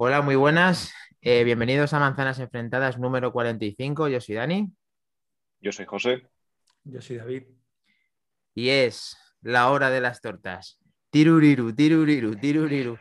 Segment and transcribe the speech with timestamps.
[0.00, 0.94] Hola, muy buenas.
[1.22, 4.06] Eh, bienvenidos a Manzanas Enfrentadas número 45.
[4.06, 4.70] Yo soy Dani.
[5.58, 6.22] Yo soy José.
[6.84, 7.42] Yo soy David.
[8.54, 10.78] Y es la hora de las tortas.
[11.10, 12.96] Tiruriru, tiruriru, tiruriru.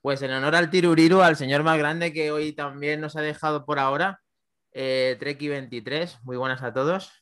[0.00, 3.66] Pues en honor al tiruriru, al señor más grande que hoy también nos ha dejado
[3.66, 4.22] por ahora,
[4.72, 6.20] eh, Treki 23.
[6.22, 7.12] Muy buenas a todos.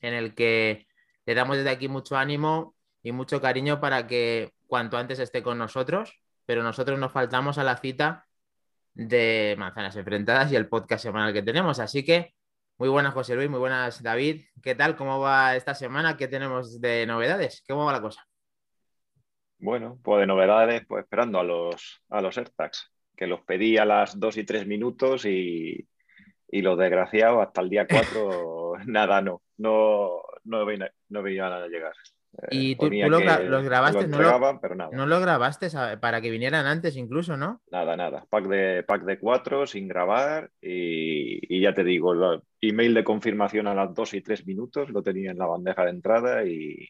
[0.00, 0.86] En el que
[1.26, 5.58] le damos desde aquí mucho ánimo y mucho cariño para que cuanto antes esté con
[5.58, 6.18] nosotros.
[6.46, 8.26] Pero nosotros nos faltamos a la cita
[9.08, 11.80] de Manzanas Enfrentadas y el podcast semanal que tenemos.
[11.80, 12.34] Así que
[12.76, 14.42] muy buenas, José Luis, muy buenas, David.
[14.62, 14.94] ¿Qué tal?
[14.94, 16.16] ¿Cómo va esta semana?
[16.18, 17.64] ¿Qué tenemos de novedades?
[17.66, 18.26] ¿Cómo va la cosa?
[19.58, 22.36] Bueno, pues de novedades, pues esperando a los, a los
[23.16, 25.88] que los pedí a las 2 y 3 minutos y,
[26.48, 30.66] y los desgraciados hasta el día 4, nada, no, no, no,
[31.08, 31.94] no a llegar.
[32.50, 35.68] Y tú, los grabaste, no, lo, grabaste
[36.00, 37.60] para que vinieran antes incluso, ¿no?
[37.70, 38.24] Nada, nada.
[38.30, 43.66] Pack de, pack de cuatro sin grabar y, ya te digo, el email de confirmación
[43.66, 46.88] a las dos y tres minutos lo tenía en la bandeja de entrada y,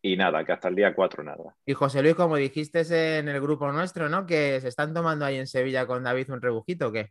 [0.00, 1.56] y nada, que hasta el día 4 nada.
[1.66, 2.82] Y José Luis, como dijiste
[3.18, 4.26] en el grupo nuestro, ¿no?
[4.26, 7.10] Que se están tomando ahí en Sevilla con David un rebujito, ¿o qué?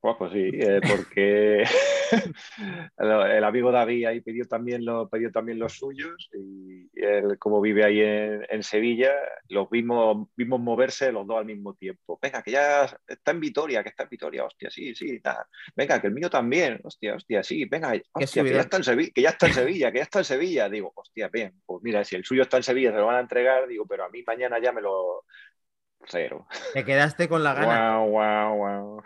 [0.00, 1.64] Pues, pues sí, eh, porque
[2.98, 7.84] el amigo David ahí pidió también, lo, pidió también los suyos y él, como vive
[7.84, 9.12] ahí en, Sevilla,
[9.48, 12.16] los vimos, vimos moverse los dos al mismo tiempo.
[12.22, 15.48] Venga, que ya está en Vitoria, que está en Vitoria, hostia, sí, sí, nada.
[15.74, 19.10] Venga, que el mío también, hostia, hostia, sí, venga, hostia, que ya, está en Sevilla,
[19.12, 20.68] que ya está en Sevilla, que ya está en Sevilla.
[20.68, 23.20] Digo, hostia, bien, pues mira, si el suyo está en Sevilla, se lo van a
[23.20, 25.24] entregar, digo, pero a mí mañana ya me lo...
[26.06, 26.46] Cero.
[26.72, 27.98] Te quedaste con la gana.
[27.98, 29.02] Wow, wow, wow.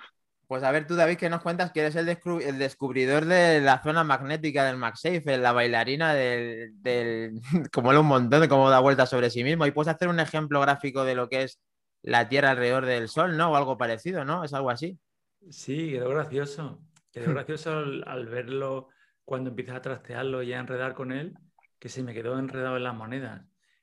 [0.52, 1.72] Pues a ver tú, David, ¿qué nos cuentas?
[1.72, 7.40] Que eres el, descubridor de la zona magnética del MagSafe, la bailarina del,
[7.72, 9.64] como un montón de cómo da vueltas sobre sí mismo.
[9.64, 11.58] Y puedes hacer un ejemplo gráfico de lo que es
[12.02, 13.50] la Tierra alrededor del Sol, ¿no?
[13.50, 14.44] O algo parecido, ¿no?
[14.44, 14.98] Es algo así.
[15.48, 16.82] Sí, quedó gracioso.
[17.10, 18.88] Quedó gracioso al, verlo
[19.24, 21.32] cuando empiezas a trastearlo y a enredar con él,
[21.78, 23.40] que se me quedó enredado en las monedas.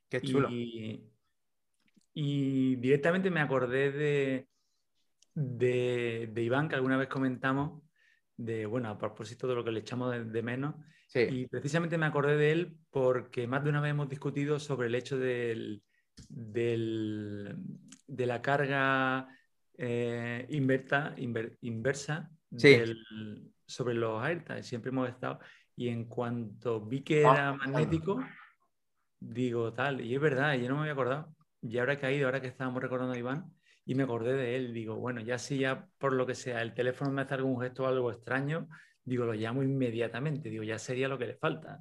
[0.08, 0.50] Qué chulo.
[0.52, 1.02] y
[2.76, 4.50] directamente me acordé de
[5.40, 7.82] de, Iván, que alguna vez comentamos,
[8.36, 10.76] de, bueno, a propósito de lo que le echamos de, menos.
[11.14, 14.96] Y precisamente me acordé de él porque más de una vez hemos discutido sobre el
[14.96, 15.82] hecho del,
[16.28, 19.28] de la carga
[19.78, 22.30] eh, inversa
[23.66, 24.68] sobre los AirTags.
[24.68, 25.40] Siempre hemos estado.
[25.76, 28.22] Y en cuanto vi que ah, era magnético,
[29.20, 30.02] digo tal.
[30.02, 31.34] Y es verdad, yo no me había acordado.
[31.62, 33.54] Y ahora que ha ido, ahora que estábamos recordando a Iván,
[33.86, 34.74] y me acordé de él.
[34.74, 37.84] Digo, bueno, ya si ya por lo que sea el teléfono me hace algún gesto
[37.84, 38.68] o algo extraño,
[39.04, 40.50] digo, lo llamo inmediatamente.
[40.50, 41.80] Digo, ya sería lo que le falta.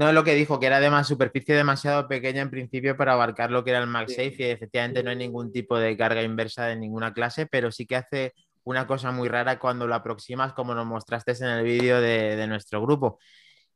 [0.00, 3.12] No es lo que dijo, que era de más superficie demasiado pequeña en principio para
[3.12, 6.64] abarcar lo que era el MagSafe y efectivamente no hay ningún tipo de carga inversa
[6.64, 8.32] de ninguna clase, pero sí que hace
[8.64, 12.80] una cosa muy rara cuando lo aproximas, como nos mostraste en el vídeo de, nuestro
[12.80, 13.18] grupo.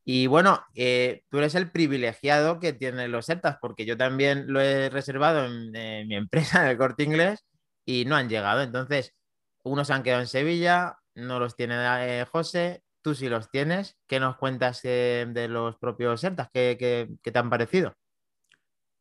[0.05, 4.61] Y bueno, eh, tú eres el privilegiado que tiene los SETAs, porque yo también lo
[4.61, 5.73] he reservado en,
[6.07, 7.45] mi empresa, en el corte inglés,
[7.87, 8.63] y no han llegado.
[8.63, 9.15] Entonces,
[9.63, 13.97] unos han quedado en Sevilla, no los tiene eh, José, tú sí los tienes.
[14.07, 16.51] ¿Qué nos cuentas eh, de los propios Sertas?
[16.53, 17.95] ¿Qué, te han parecido?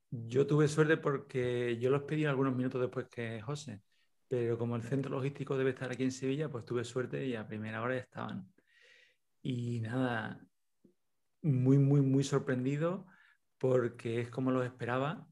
[0.10, 3.82] Yo tuve suerte porque yo los pedí algunos minutos después que José,
[4.30, 7.48] pero como el centro logístico debe estar aquí en Sevilla, pues tuve suerte y a
[7.48, 8.48] primera hora ya estaban.
[9.42, 10.40] Y nada,
[11.44, 13.06] muy, muy, muy sorprendido
[13.58, 15.28] porque es como lo esperaba.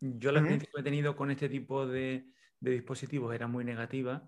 [0.00, 2.26] Yo la experiencia que he tenido con este tipo de,
[2.60, 4.26] de dispositivos era muy negativa.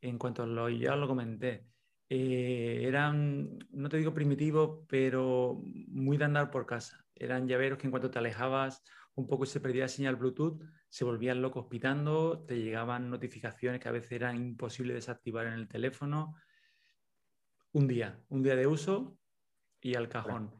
[0.00, 1.66] En cuanto a lo, ya lo comenté,
[2.08, 7.04] eh, eran, no te digo primitivos, pero muy de andar por casa.
[7.14, 8.82] Eran llaveros que en cuanto te alejabas
[9.14, 13.80] un poco y se perdía la señal Bluetooth, se volvían locos pitando, te llegaban notificaciones
[13.80, 16.34] que a veces eran imposibles desactivar en el teléfono.
[17.72, 19.16] Un día, un día de uso
[19.80, 20.59] y al cajón.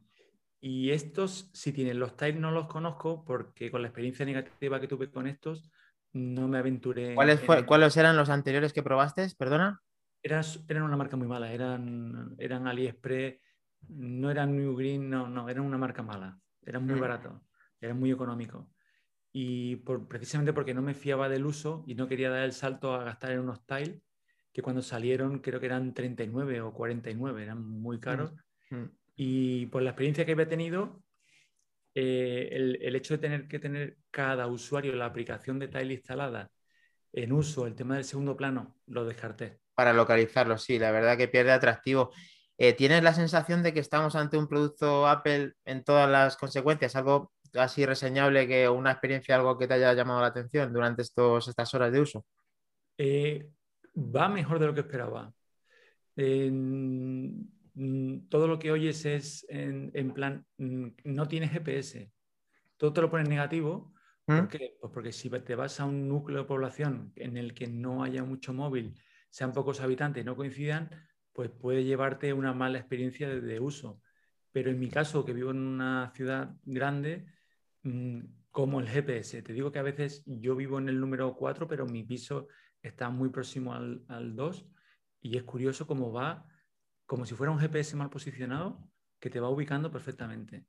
[0.61, 4.89] Y estos, si tienen los tiles, no los conozco porque con la experiencia negativa que
[4.89, 5.71] tuve con estos,
[6.13, 7.15] no me aventuré.
[7.15, 9.27] ¿Cuáles, ¿Cuáles eran los anteriores que probaste?
[9.39, 9.81] Perdona.
[10.23, 13.41] Eran, eran una marca muy mala, eran, eran AliExpress,
[13.89, 17.01] no eran New Green, no, no, eran una marca mala, eran muy mm.
[17.01, 17.41] baratos,
[17.81, 18.67] eran muy económicos.
[19.33, 22.95] Y por, precisamente porque no me fiaba del uso y no quería dar el salto
[22.95, 24.03] a gastar en unos tiles,
[24.53, 28.35] que cuando salieron creo que eran 39 o 49, eran muy caros.
[28.71, 28.85] Mm.
[29.23, 31.03] Y por la experiencia que había tenido,
[31.95, 36.51] eh, el, hecho de tener que tener cada usuario la aplicación de Tile instalada
[37.13, 39.61] en uso, el tema del segundo plano, lo descarté.
[39.75, 42.13] Para localizarlo, sí, la verdad que pierde atractivo.
[42.57, 46.97] Eh, ¿Tienes la sensación de que estamos ante un producto Apple en todas las consecuencias?
[46.97, 51.47] ¿Algo así reseñable que una experiencia, algo que te haya llamado la atención durante estos,
[51.47, 52.25] estas horas de uso?
[52.97, 53.51] Eh,
[53.95, 55.31] va mejor de lo que esperaba.
[58.29, 62.13] Todo lo que oyes es en, plan, mm, no tiene GPS.
[62.77, 63.95] Todo te lo pones negativo.
[64.27, 64.37] ¿Mm?
[64.37, 64.77] ¿Por qué?
[64.81, 68.25] Pues porque si te vas a un núcleo de población en el que no haya
[68.25, 68.95] mucho móvil,
[69.29, 70.91] sean pocos habitantes y no coincidan,
[71.33, 74.01] pues puede llevarte una mala experiencia de, uso.
[74.53, 77.27] Pero en mi caso, que vivo en una ciudad grande,
[77.83, 78.21] mm,
[78.51, 81.87] como el GPS, te digo que a veces yo vivo en el número 4, pero
[81.87, 82.49] mi piso
[82.83, 84.67] está muy próximo al, 2
[85.21, 86.47] y es curioso cómo va,
[87.11, 88.79] como si fuera un GPS mal posicionado,
[89.19, 90.65] que te va ubicando perfectamente.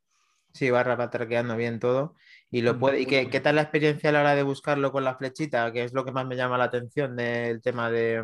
[0.52, 2.16] Sí, va, va traqueando bien todo.
[2.50, 5.04] ¿Y, lo puede, ¿y qué, qué, tal la experiencia a la hora de buscarlo con
[5.04, 5.72] la flechita?
[5.72, 8.24] Que es lo que más me llama la atención del tema de,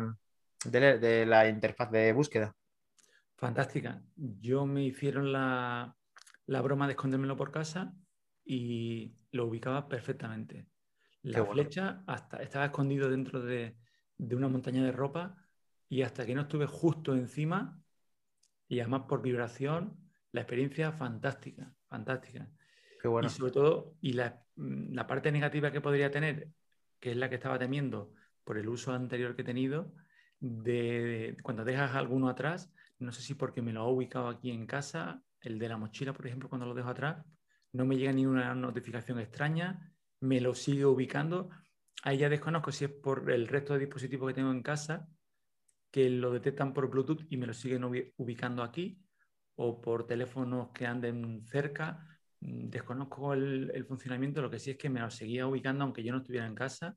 [0.64, 2.56] de, la interfaz de búsqueda.
[3.36, 4.02] Fantástica.
[4.16, 5.94] Yo me hicieron la,
[6.48, 7.94] broma de escondérmelo por casa
[8.44, 10.66] y lo ubicaba perfectamente.
[11.22, 13.76] La flecha hasta estaba escondido dentro de,
[14.18, 15.36] una montaña de ropa
[15.88, 17.80] y hasta que no estuve justo encima
[18.68, 19.96] y además por vibración,
[20.32, 22.48] la experiencia fantástica, fantástica.
[23.22, 26.48] Y sobre todo, y la, la, parte negativa que podría tener,
[27.00, 28.12] que es la que estaba temiendo
[28.44, 29.94] por el uso anterior que he tenido,
[30.40, 34.66] de, cuando dejas alguno atrás, no sé si porque me lo ha ubicado aquí en
[34.66, 37.24] casa, el de la mochila, por ejemplo, cuando lo dejo atrás,
[37.72, 41.50] no me llega ni una notificación extraña, me lo sigue ubicando.
[42.02, 45.08] Ahí ya desconozco si es por el resto de dispositivos que tengo en casa,
[45.90, 47.84] que lo detectan por Bluetooth y me lo siguen
[48.16, 49.00] ubicando aquí,
[49.56, 52.06] o por teléfonos que anden cerca.
[52.40, 56.02] Mm, desconozco el, el funcionamiento, lo que sí es que me lo seguía ubicando aunque
[56.02, 56.96] yo no estuviera en casa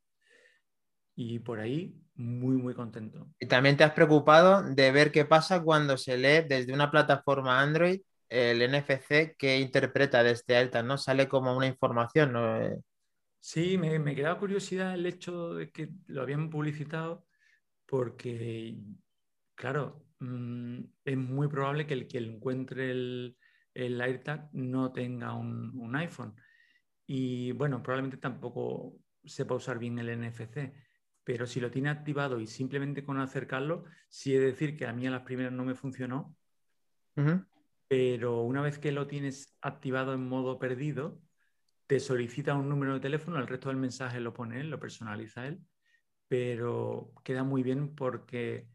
[1.16, 3.28] y por ahí muy, muy contento.
[3.40, 7.62] ¿Y también te has preocupado de ver qué pasa cuando se lee desde una plataforma
[7.62, 10.98] Android el NFC que interpreta desde Alta, ¿no?
[10.98, 12.60] Sale como una información, ¿no?
[13.40, 17.26] Sí, me, me quedaba curiosidad el hecho de que lo habían publicitado
[17.92, 18.78] porque,
[19.54, 23.38] claro, mm, es muy probable que el que encuentre el,
[23.74, 26.34] el AirTag no tenga un, un iPhone.
[27.06, 28.96] Y bueno, probablemente tampoco
[29.26, 30.72] sepa usar bien el NFC
[31.24, 35.06] pero si lo tiene activado y simplemente con acercarlo, sí de decir que a mí
[35.08, 36.36] a las primeras no me funcionó,
[37.88, 41.22] pero una vez que lo tienes activado en modo perdido,
[41.88, 45.46] te solicita un número de teléfono, el resto del mensaje lo pone él, lo personaliza
[45.46, 45.62] él,
[46.32, 48.66] pero queda muy bien porque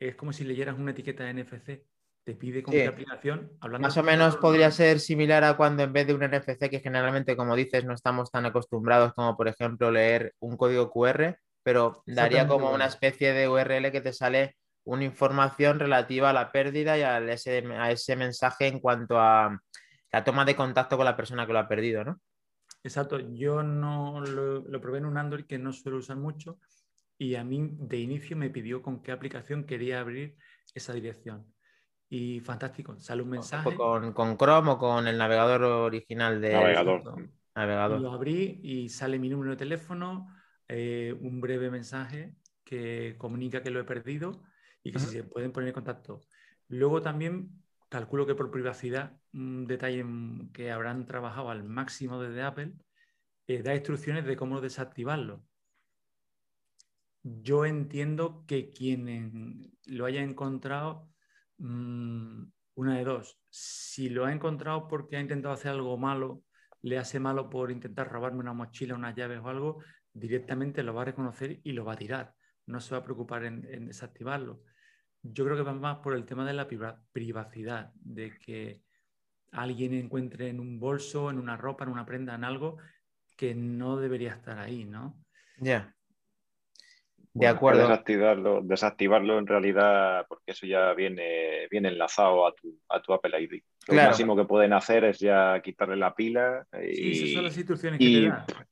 [0.00, 1.84] es como si leyeras una etiqueta de NFC.
[2.24, 3.52] Te pide con qué aplicación.
[3.78, 7.36] Más o menos podría ser similar a cuando en vez de un NFC, que generalmente,
[7.36, 12.48] como dices, no estamos tan acostumbrados como, por ejemplo, leer un código QR, pero daría
[12.48, 17.02] como una especie de URL que te sale una información relativa a la pérdida y
[17.02, 19.56] a ese, a ese mensaje en cuanto a
[20.10, 22.20] la toma de contacto con la persona que lo ha perdido, ¿no?
[22.84, 26.58] Exacto, yo no lo, probé en un Android que no suelo usar mucho
[27.18, 30.36] y a mí de inicio me pidió con qué aplicación quería abrir
[30.74, 31.46] esa dirección.
[32.08, 33.74] Y fantástico, sale un mensaje.
[33.74, 36.52] Con, con Chrome o con el navegador original de...
[36.52, 37.30] Navegador.
[37.54, 38.00] navegador.
[38.00, 40.28] Lo abrí y sale mi número de teléfono,
[40.68, 42.34] eh, un breve mensaje
[42.64, 44.42] que comunica que lo he perdido
[44.82, 46.20] y que si se pueden poner en contacto.
[46.68, 47.50] Luego también
[47.88, 50.04] calculo que por privacidad, un detalle
[50.52, 52.72] que habrán trabajado al máximo desde Apple,
[53.46, 55.44] eh, da instrucciones de cómo desactivarlo.
[57.24, 61.08] Yo entiendo que quien lo haya encontrado,
[61.56, 66.42] mm, una de dos, si lo ha encontrado porque ha intentado hacer algo malo,
[66.82, 71.00] le hace malo por intentar robarme una mochila, unas llaves o algo, directamente lo va
[71.00, 72.34] a reconocer y lo va a tirar.
[72.66, 74.62] No se va a preocupar en, desactivarlo.
[75.22, 76.68] Yo creo que va más por el tema de la
[77.12, 78.82] privacidad, de que
[79.50, 82.76] alguien encuentre en un bolso, en una ropa, en una prenda, en algo
[83.34, 85.24] que no debería estar ahí, ¿no?
[85.58, 85.93] Ya.
[87.34, 87.82] De acuerdo.
[87.82, 93.40] Desactivarlo, desactivarlo en realidad, porque eso ya viene, viene enlazado a tu, a tu Apple
[93.42, 93.62] ID.
[93.88, 98.28] Lo máximo que pueden hacer es ya quitarle la pila y,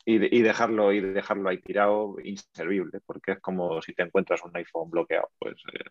[0.07, 4.91] y, dejarlo, y dejarlo ahí tirado inservible, porque es como si te encuentras un iPhone
[4.91, 5.29] bloqueado.
[5.39, 5.85] Pues, eh,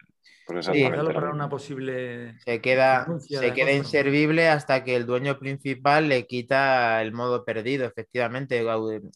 [0.46, 2.40] pues para una posible.
[2.40, 7.86] Se queda, se queda inservible hasta que el dueño principal le quita el modo perdido,
[7.86, 8.66] efectivamente.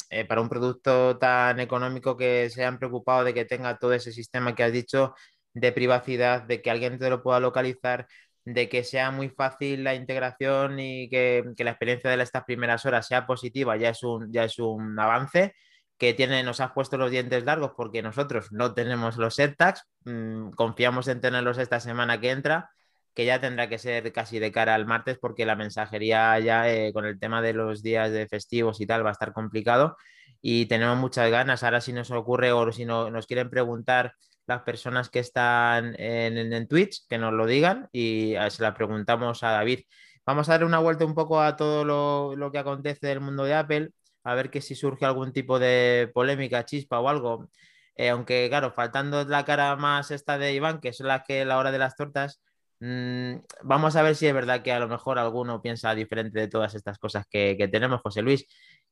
[0.10, 4.12] Eh, para un producto tan económico que se han preocupado de que tenga todo ese
[4.12, 5.16] sistema que has dicho
[5.54, 8.08] de privacidad, de que alguien te lo pueda localizar
[8.46, 13.08] de que sea muy fácil la integración y que, la experiencia de estas primeras horas
[13.08, 15.56] sea positiva, ya es un, ya es un avance
[15.98, 20.52] que tiene, nos has puesto los dientes largos porque nosotros no tenemos los AirTags, mm,
[20.52, 22.70] confiamos en tenerlos esta semana que entra,
[23.14, 26.92] que ya tendrá que ser casi de cara al martes porque la mensajería ya eh,
[26.94, 29.98] con el tema de los días de festivos y tal va a estar complicado
[30.42, 31.64] y tenemos muchas ganas.
[31.64, 34.14] Ahora si nos ocurre o si no, nos quieren preguntar
[34.48, 39.52] las personas que están en, Twitch, que nos lo digan y se la preguntamos a
[39.52, 39.82] David.
[40.26, 43.44] Vamos a dar una vuelta un poco a todo lo, lo que acontece del mundo
[43.44, 43.92] de Apple,
[44.24, 47.50] a ver que si surge algún tipo de polémica, chispa o algo.
[47.96, 51.58] Eh, aunque, claro, faltando la cara más esta de Iván, que es la que la
[51.58, 52.42] hora de las tortas,
[52.80, 56.48] mm, vamos a ver si es verdad que a lo mejor alguno piensa diferente de
[56.48, 58.46] todas estas cosas que, tenemos, José Luis.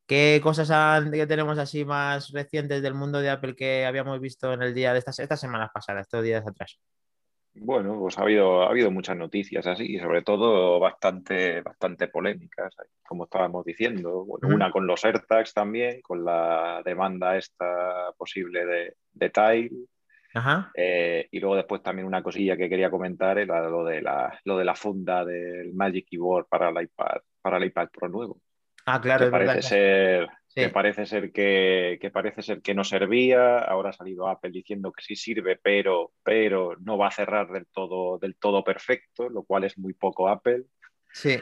[0.05, 4.61] ¿Qué cosas que tenemos así más recientes del mundo de Apple que habíamos visto en
[4.61, 6.77] el día de estas, estas semanas pasadas, estos días atrás?
[7.55, 12.75] Bueno, pues ha habido, ha habido muchas noticias así y sobre todo bastante, bastante polémicas,
[13.07, 14.23] como estábamos diciendo.
[14.23, 19.71] Una con los AirTags también, con la demanda esta posible de, de Tile.
[20.75, 24.57] Eh, y luego después también una cosilla que quería comentar era lo de la, lo
[24.57, 28.41] de la funda del Magic Keyboard para el iPad, para el iPad Pro nuevo.
[28.85, 33.59] Ah, claro, parece ser que parece ser que, parece ser que no servía.
[33.59, 37.65] Ahora ha salido Apple diciendo que sí sirve, pero, pero no va a cerrar del
[37.67, 40.65] todo, del todo perfecto, lo cual es muy poco Apple.
[41.11, 41.39] Sí.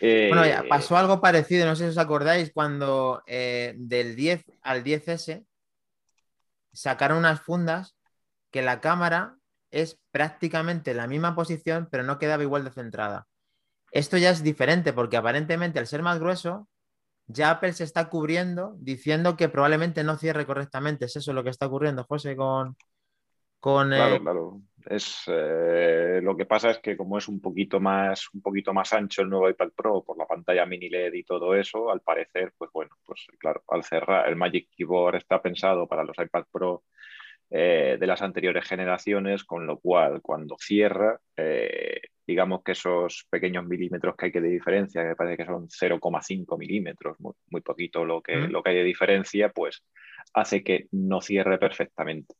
[0.00, 4.44] Eh, bueno, ya pasó algo parecido, no sé si os acordáis, cuando eh, del 10
[4.62, 5.44] al 10S
[6.72, 7.96] sacaron unas fundas
[8.50, 9.36] que la cámara
[9.70, 13.26] es prácticamente la misma posición, pero no quedaba igual de centrada.
[13.90, 16.68] Esto ya es diferente porque aparentemente al ser más grueso,
[17.26, 21.06] ya Apple se está cubriendo diciendo que probablemente no cierre correctamente.
[21.06, 22.76] ¿Es eso lo que está ocurriendo, José, con...
[23.60, 24.60] con claro, claro.
[24.86, 28.92] Es, eh, lo que pasa es que como es un poquito, más, un poquito más
[28.92, 32.52] ancho el nuevo iPad Pro por la pantalla mini LED y todo eso, al parecer,
[32.58, 36.84] pues bueno, pues claro, al cerrar el Magic Keyboard está pensado para los iPad Pro
[37.50, 43.66] eh, de las anteriores generaciones, con lo cual cuando cierra, eh, digamos que esos pequeños
[43.66, 48.04] milímetros que hay que de diferencia, que me parece que son 0,5 milímetros, muy, poquito
[48.04, 49.84] lo que, lo que hay de diferencia, pues
[50.32, 52.34] hace que no cierre perfectamente.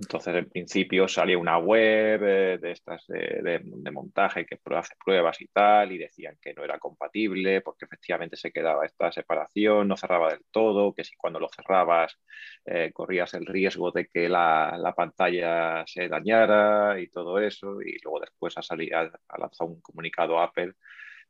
[0.00, 3.60] Entonces, en principio salía una web eh, de estas de,
[3.92, 8.52] montaje que hace pruebas y tal, y decían que no era compatible porque efectivamente se
[8.52, 12.18] quedaba esta separación, no cerraba del todo, que si cuando lo cerrabas
[12.66, 18.20] eh, corrías el riesgo de que la, pantalla se dañara y todo eso, y luego
[18.20, 20.74] después ha, salido, ha lanzado un comunicado Apple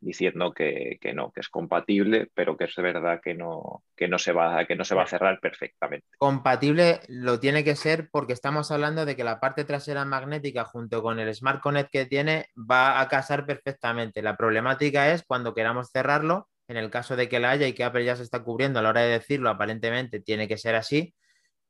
[0.00, 4.32] diciendo que, no, que es compatible, pero que es verdad que no, que no, se,
[4.32, 6.06] va, que no se va a cerrar perfectamente.
[6.18, 11.02] Compatible lo tiene que ser porque estamos hablando de que la parte trasera magnética junto
[11.02, 14.22] con el Smart Connect que tiene va a casar perfectamente.
[14.22, 17.84] La problemática es cuando queramos cerrarlo, en el caso de que la haya y que
[17.84, 21.14] Apple ya se está cubriendo a la hora de decirlo, aparentemente tiene que ser así,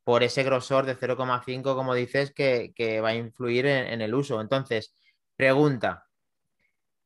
[0.04, 4.40] por ese grosor de 0,5, como dices, que, va a influir en el uso.
[4.40, 4.95] Entonces,
[5.37, 6.05] pregunta,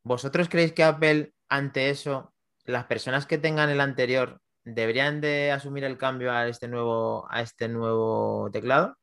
[0.03, 2.33] ¿Vosotros creéis que Apple, ante eso,
[2.65, 7.43] las personas que tengan el anterior, deberían de asumir el cambio a este nuevo, a
[7.43, 8.97] este nuevo teclado?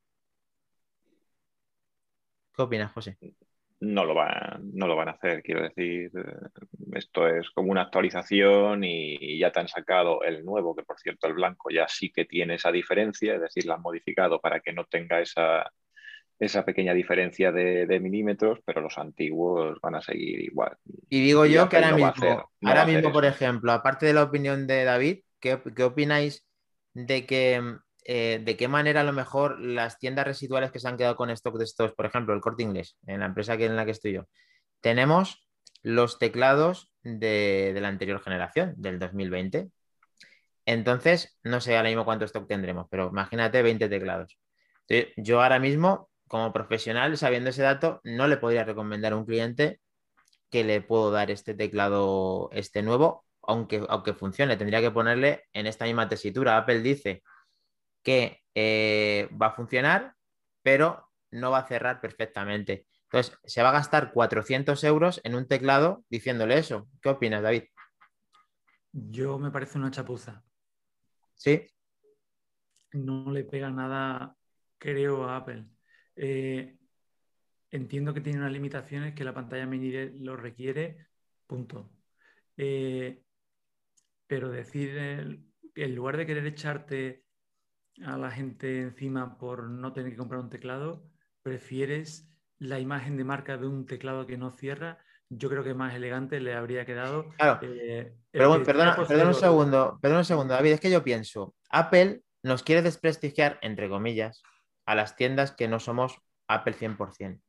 [2.56, 3.18] ¿Qué opinas, José?
[3.80, 6.12] No lo, van, no lo van a hacer, quiero decir,
[6.94, 11.28] esto es como una actualización y ya te han sacado el nuevo, que por cierto
[11.28, 14.74] el blanco ya sí que tiene esa diferencia, es decir, lo han modificado para que
[14.74, 15.72] no tenga esa,
[16.40, 20.78] esa pequeña diferencia de, milímetros, pero los antiguos van a seguir igual.
[21.10, 24.84] Y digo yo que ahora mismo, ahora mismo por ejemplo, aparte de la opinión de
[24.84, 26.46] David, ¿qué, opináis
[26.94, 27.62] de que
[28.06, 31.30] eh, de qué manera a lo mejor las tiendas residuales que se han quedado con
[31.32, 33.92] stock de estos, por ejemplo, el corte inglés, en la empresa que, en la que
[33.92, 34.28] estoy yo,
[34.80, 35.48] tenemos
[35.82, 39.70] los teclados de, de la anterior generación, del 2020.
[40.66, 44.38] Entonces, no sé ahora mismo cuánto stock tendremos, pero imagínate 20 teclados.
[45.18, 49.80] yo ahora mismo como profesional, sabiendo ese dato, no le podría recomendar a un cliente
[50.50, 54.58] que le puedo dar este teclado, este nuevo, aunque, aunque funcione.
[54.58, 56.58] Tendría que ponerle en esta misma tesitura.
[56.58, 57.24] Apple dice
[58.04, 60.16] que eh, va a funcionar,
[60.62, 62.88] pero no va a cerrar perfectamente.
[63.04, 66.90] Entonces, se va a gastar 400 euros en un teclado diciéndole eso.
[67.02, 67.64] ¿Qué opinas, David?
[68.92, 70.44] Yo me parece una chapuza.
[71.36, 71.68] ¿Sí?
[72.94, 74.36] No le pega nada,
[74.78, 75.66] creo, a Apple.
[76.18, 76.76] Eh,
[77.72, 81.08] entiendo que tiene unas limitaciones que la pantalla mini lo requiere,
[81.46, 81.92] punto.
[82.58, 83.22] Eh,
[84.26, 84.98] pero decir,
[85.76, 87.24] en lugar de querer echarte
[88.04, 91.10] a la gente encima por no tener que comprar un teclado,
[91.44, 95.00] prefieres la imagen de marca de un teclado que no cierra.
[95.30, 97.30] Yo creo que más elegante le habría quedado.
[97.38, 97.60] Claro.
[97.62, 102.64] Eh, pero perdona, un segundo, perdona un segundo, David, es que yo pienso, Apple nos
[102.64, 104.42] quiere desprestigiar, entre comillas,
[104.88, 107.40] a las tiendas que no somos Apple 100%.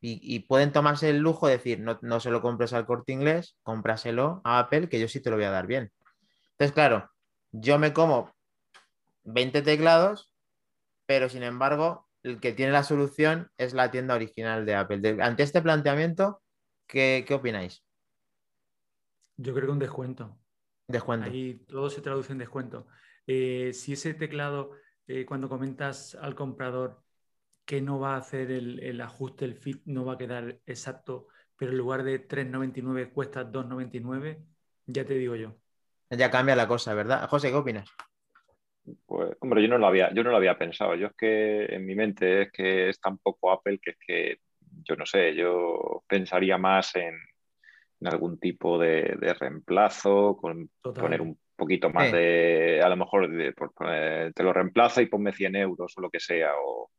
[0.00, 3.58] Y, pueden tomarse el lujo de decir, no, no se lo compres al corte inglés,
[3.64, 5.90] cómpraselo a Apple, que yo sí te lo voy a dar bien.
[6.52, 7.10] Entonces, claro,
[7.50, 8.32] yo me como
[9.24, 10.30] 20 teclados,
[11.06, 15.22] pero sin embargo, el que tiene la solución es la tienda original de Apple.
[15.22, 16.40] ante este planteamiento,
[16.86, 17.84] ¿qué, opináis?
[19.36, 20.38] Yo creo que un descuento.
[20.86, 21.26] Descuento.
[21.26, 22.86] Ahí todo se traduce en descuento.
[23.26, 24.70] Eh, si ese teclado,
[25.06, 27.02] eh, cuando comentas al comprador
[27.64, 31.72] que no va a hacer el, ajuste, el fit, no va a quedar exacto, pero
[31.72, 34.38] en lugar de 3,99 cuesta 2,99,
[34.86, 35.56] ya te digo yo.
[36.10, 37.28] Ya cambia la cosa, ¿verdad?
[37.28, 37.90] José, ¿qué opinas?
[39.04, 40.94] Pues, hombre, yo no lo había, yo no lo había pensado.
[40.94, 44.38] Yo es que en mi mente es que es tan poco Apple que es que,
[44.84, 47.16] yo no sé, yo pensaría más en,
[48.04, 53.28] algún tipo de, reemplazo, con poner un poquito más de, a lo mejor
[54.34, 56.90] te lo reemplaza y ponme 100 euros o lo que sea, o,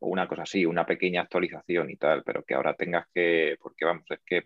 [0.00, 4.04] una cosa así, una pequeña actualización y tal, pero que ahora tengas que, porque vamos,
[4.10, 4.44] es que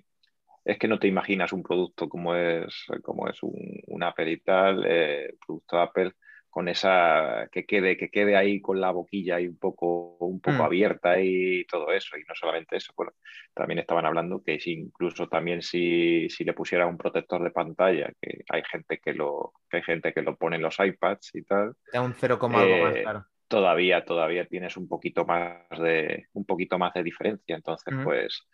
[0.65, 4.85] es que no te imaginas un producto como es, como es un, Apple y tal,
[4.87, 6.13] eh, producto Apple
[6.51, 10.59] con esa que quede, que quede ahí con la boquilla ahí un poco, un poco
[10.59, 10.67] mm.
[10.67, 12.17] abierta y todo eso.
[12.17, 13.13] Y no solamente eso, bueno,
[13.55, 18.13] también estaban hablando que si incluso también si, si le pusiera un protector de pantalla,
[18.21, 21.43] que hay gente que lo, que hay gente que lo pone en los iPads y
[21.43, 21.75] tal.
[21.93, 26.45] Da un 0, algo más, eh, claro todavía, todavía tienes un poquito más de, un
[26.45, 27.57] poquito más de diferencia.
[27.57, 28.47] Entonces, pues,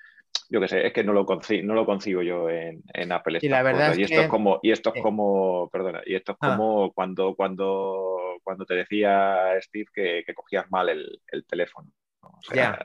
[0.48, 1.26] yo qué sé, es que no lo,
[1.62, 3.38] no lo concibo yo en, Apple.
[3.42, 6.38] Y la verdad y esto es como, y esto es como, perdona, y esto es
[6.40, 6.56] ah.
[6.56, 11.90] como cuando, cuando, cuando te decía Steve que, cogías mal el, teléfono.
[12.20, 12.78] O sea,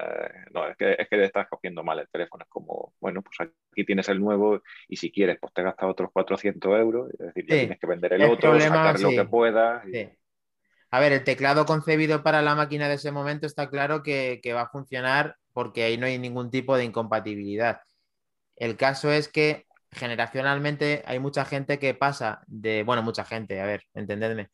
[0.53, 2.43] no, es que, es que estás cogiendo mal el teléfono.
[2.43, 6.09] Es como, bueno, pues aquí tienes el nuevo y si quieres, pues te gastas otros
[6.11, 7.09] 400 euros.
[7.13, 9.83] Es decir, tienes que vender el, otro, sacar lo que puedas.
[10.91, 14.61] A ver, el teclado concebido para la máquina de ese momento está claro que, va
[14.61, 17.81] a funcionar porque ahí no hay ningún tipo de incompatibilidad.
[18.55, 23.65] El caso es que generacionalmente hay mucha gente que pasa de, bueno, mucha gente, a
[23.65, 24.49] ver, entendedme,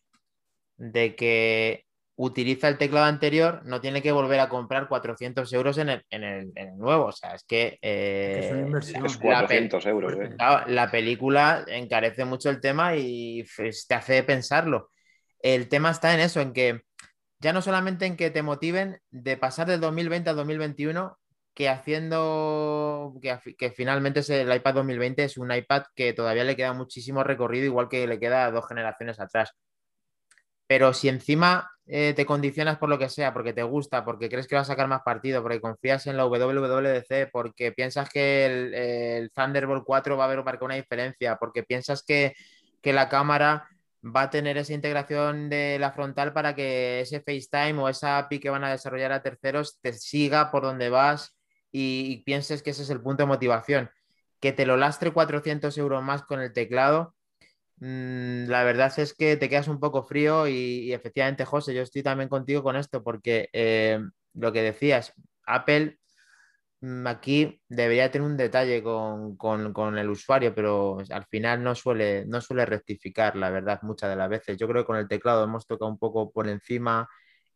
[0.77, 1.85] de que
[2.17, 7.07] utiliza el teclado anterior, no tiene que volver a comprar 400 euros en el, nuevo.
[7.07, 7.77] O sea, es que...
[7.81, 9.03] es una eh, inversión.
[9.21, 10.13] 400 euros.
[10.13, 10.35] ¿eh?
[10.67, 14.91] la película encarece mucho el tema y pues, te hace pensarlo
[15.45, 16.81] el tema está en eso, en que
[17.39, 21.17] ya no solamente en que te motiven de pasar del 2020 al 2021,
[21.55, 26.73] que haciendo que, finalmente es el iPad 2020 es un iPad que todavía le queda
[26.73, 29.53] muchísimo recorrido, igual que le queda dos generaciones atrás.
[30.67, 34.47] Pero si encima eh, te condicionas por lo que sea, porque te gusta, porque crees
[34.47, 39.31] que va a sacar más partido, porque confías en la WWDC, porque piensas que el,
[39.31, 42.33] Thunderbolt 4 va a haber una diferencia, porque piensas que,
[42.81, 43.69] que la cámara
[44.05, 48.39] va a tener esa integración de la frontal para que ese FaceTime o esa API
[48.39, 51.35] que van a desarrollar a terceros te siga por donde vas
[51.71, 53.89] y, pienses que ese es el punto de motivación.
[54.39, 57.15] Que te lo lastre 400 euros más con el teclado,
[57.77, 62.03] mm, la verdad es que te quedas un poco frío y, efectivamente, José, yo estoy
[62.03, 63.99] también contigo con esto porque eh,
[64.33, 65.13] lo que decías,
[65.45, 65.99] Apple
[67.05, 72.65] aquí debería tener un detalle con, el usuario, pero al final no suele, no suele
[72.65, 74.57] rectificar, la verdad, muchas de las veces.
[74.57, 77.07] Yo creo que con el teclado hemos tocado un poco por encima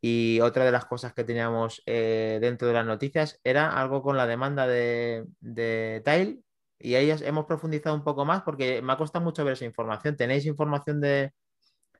[0.02, 4.16] y otra de las cosas que teníamos eh, dentro de las noticias era algo con
[4.18, 6.40] la demanda de, de Tile
[6.80, 10.16] y ahí hemos profundizado un poco más porque me ha costado mucho ver esa información.
[10.16, 11.34] ¿Tenéis información de,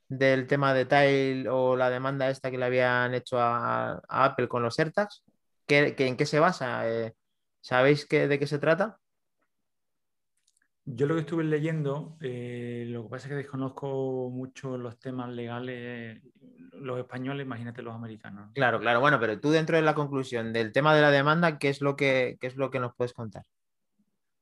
[0.08, 4.64] del tema de Tile o la demanda esta que le habían hecho a, Apple con
[4.64, 5.24] los AirTags?
[5.68, 6.90] en qué se basa?
[6.90, 7.14] Eh,
[7.62, 9.00] ¿Sabéis de qué se trata?
[10.92, 15.30] Yo lo que estuve leyendo, eh, lo que pasa es que desconozco mucho los temas
[15.30, 16.20] legales,
[16.72, 18.50] los españoles, imagínate los americanos.
[18.56, 21.70] Claro, claro, bueno, pero tú dentro de la conclusión del tema de la demanda, ¿qué
[21.70, 23.44] es lo que, es lo que nos puedes contar?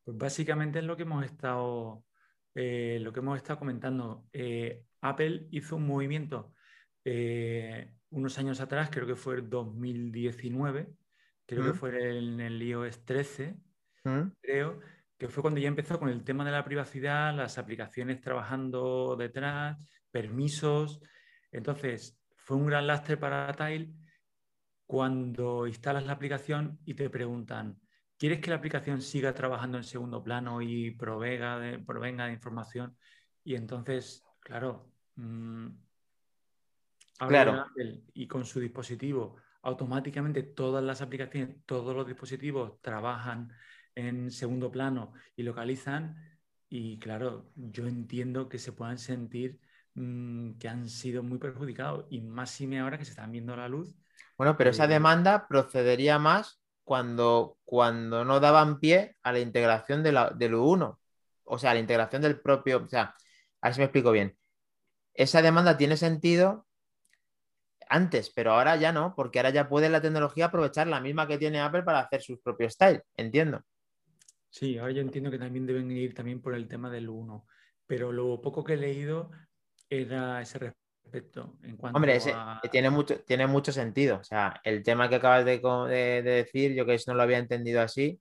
[0.05, 2.05] Pues básicamente es lo que hemos estado,
[2.55, 4.25] eh, lo que hemos estado comentando.
[4.31, 6.53] Eh, Apple hizo un movimiento
[8.09, 10.89] unos años atrás, creo que fue el 2019,
[11.47, 13.55] creo que fue en el iOS 13,
[14.41, 14.79] creo,
[15.17, 19.77] que fue cuando ya empezó con el tema de la privacidad, las aplicaciones trabajando detrás,
[20.11, 21.01] permisos.
[21.51, 23.93] Entonces, fue un gran lastre para Tile
[24.85, 27.79] cuando instalas la aplicación y te preguntan,
[28.17, 32.97] ¿quieres que la aplicación siga trabajando en segundo plano y provenga de, provenga de información?
[33.43, 35.67] Y entonces, claro, mm,
[37.17, 37.65] claro.
[38.13, 43.51] y con su dispositivo automáticamente todas las aplicaciones, todos los dispositivos trabajan
[43.95, 46.15] en segundo plano y localizan.
[46.69, 49.59] Y claro, yo entiendo que se puedan sentir
[49.95, 53.57] mm, que han sido muy perjudicados y más si me ahora que se están viendo
[53.57, 53.93] la luz.
[54.37, 60.01] Bueno, pero esa eh, demanda procedería más cuando, cuando no daban pie a la integración
[60.01, 60.97] de, la, del U1,
[61.43, 63.15] o sea, a la integración del propio, o sea,
[63.59, 64.37] a ver si me explico bien.
[65.13, 66.66] Esa demanda tiene sentido
[67.89, 71.37] antes, pero ahora ya no, porque ahora ya puede la tecnología aprovechar la misma que
[71.37, 73.61] tiene Apple para hacer sus propios style, entiendo.
[74.49, 77.45] Sí, ahora yo entiendo que también deben ir también por el tema del 1,
[77.85, 79.31] pero lo poco que he leído
[79.89, 81.57] era ese respecto.
[81.63, 82.33] En cuanto Hombre, ese,
[82.71, 84.17] tiene, mucho, tiene mucho sentido.
[84.17, 87.81] O sea, el tema que acabas de, de, decir, yo que no lo había entendido
[87.81, 88.19] así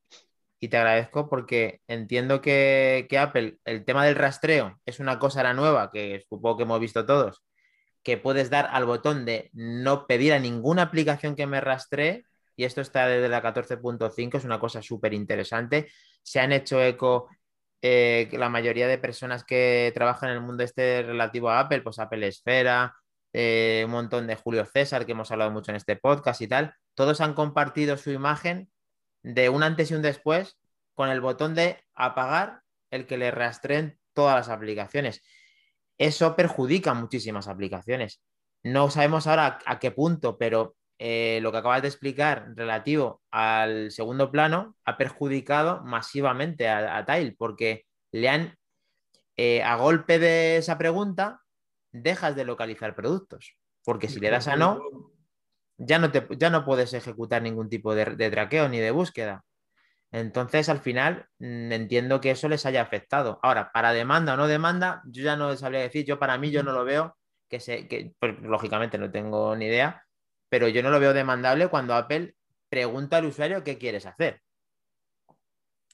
[0.60, 5.40] y te agradezco porque entiendo que, que, Apple, el tema del rastreo es una cosa
[5.40, 7.42] ahora nueva que supongo que hemos visto todos,
[8.06, 12.62] que puedes dar al botón de no pedir a ninguna aplicación que me rastree y
[12.62, 15.90] esto está desde la 14.5, es una cosa súper interesante.
[16.22, 17.28] Se han hecho eco
[17.82, 21.98] eh, la mayoría de personas que trabajan en el mundo este relativo a Apple, pues
[21.98, 22.94] Apple Esfera,
[23.32, 26.74] eh, un montón de Julio César, que hemos hablado mucho en este podcast y tal,
[26.94, 28.70] todos han compartido su imagen
[29.24, 30.60] de un antes y un después
[30.94, 32.60] con el botón de apagar
[32.92, 35.22] el que le rastreen todas las aplicaciones.
[35.98, 38.20] Eso perjudica muchísimas aplicaciones.
[38.62, 43.90] No sabemos ahora a qué punto, pero eh, lo que acabas de explicar relativo al
[43.90, 48.54] segundo plano ha perjudicado masivamente a, Tile porque le han,
[49.36, 51.42] eh, a golpe de esa pregunta,
[51.92, 53.56] dejas de localizar productos.
[53.84, 54.80] Porque si le das a no,
[55.76, 59.44] ya no, ya no puedes ejecutar ningún tipo de traqueo ni de búsqueda.
[60.12, 63.38] Entonces, al final, mm, entiendo que eso les haya afectado.
[63.42, 66.62] Ahora, para demanda o no demanda, yo ya no sabría decir, yo para mí yo
[66.62, 67.16] no lo veo,
[67.48, 70.04] que, se, que pues, lógicamente no tengo ni idea,
[70.48, 72.34] pero yo no lo veo demandable cuando Apple
[72.68, 74.42] pregunta al usuario qué quieres hacer.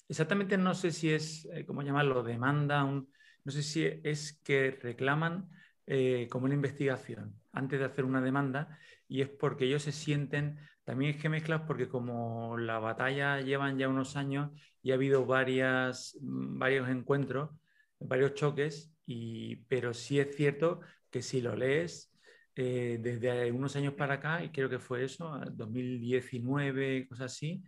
[0.08, 2.22] Exactamente, no sé si es, eh, ¿cómo llamarlo?
[2.22, 5.48] Demanda, no sé si es que reclaman
[5.86, 10.58] eh, como una investigación antes de hacer una demanda y es porque ellos se sienten,
[10.84, 14.50] también es que mezclas porque como la batalla llevan ya unos años
[14.82, 17.50] y ha habido varias, mm, varios encuentros,
[17.98, 22.12] varios choques, y, pero sí es cierto que si lo lees
[22.56, 27.62] eh, desde unos años para acá, y creo que fue eso, 2019, cosas así,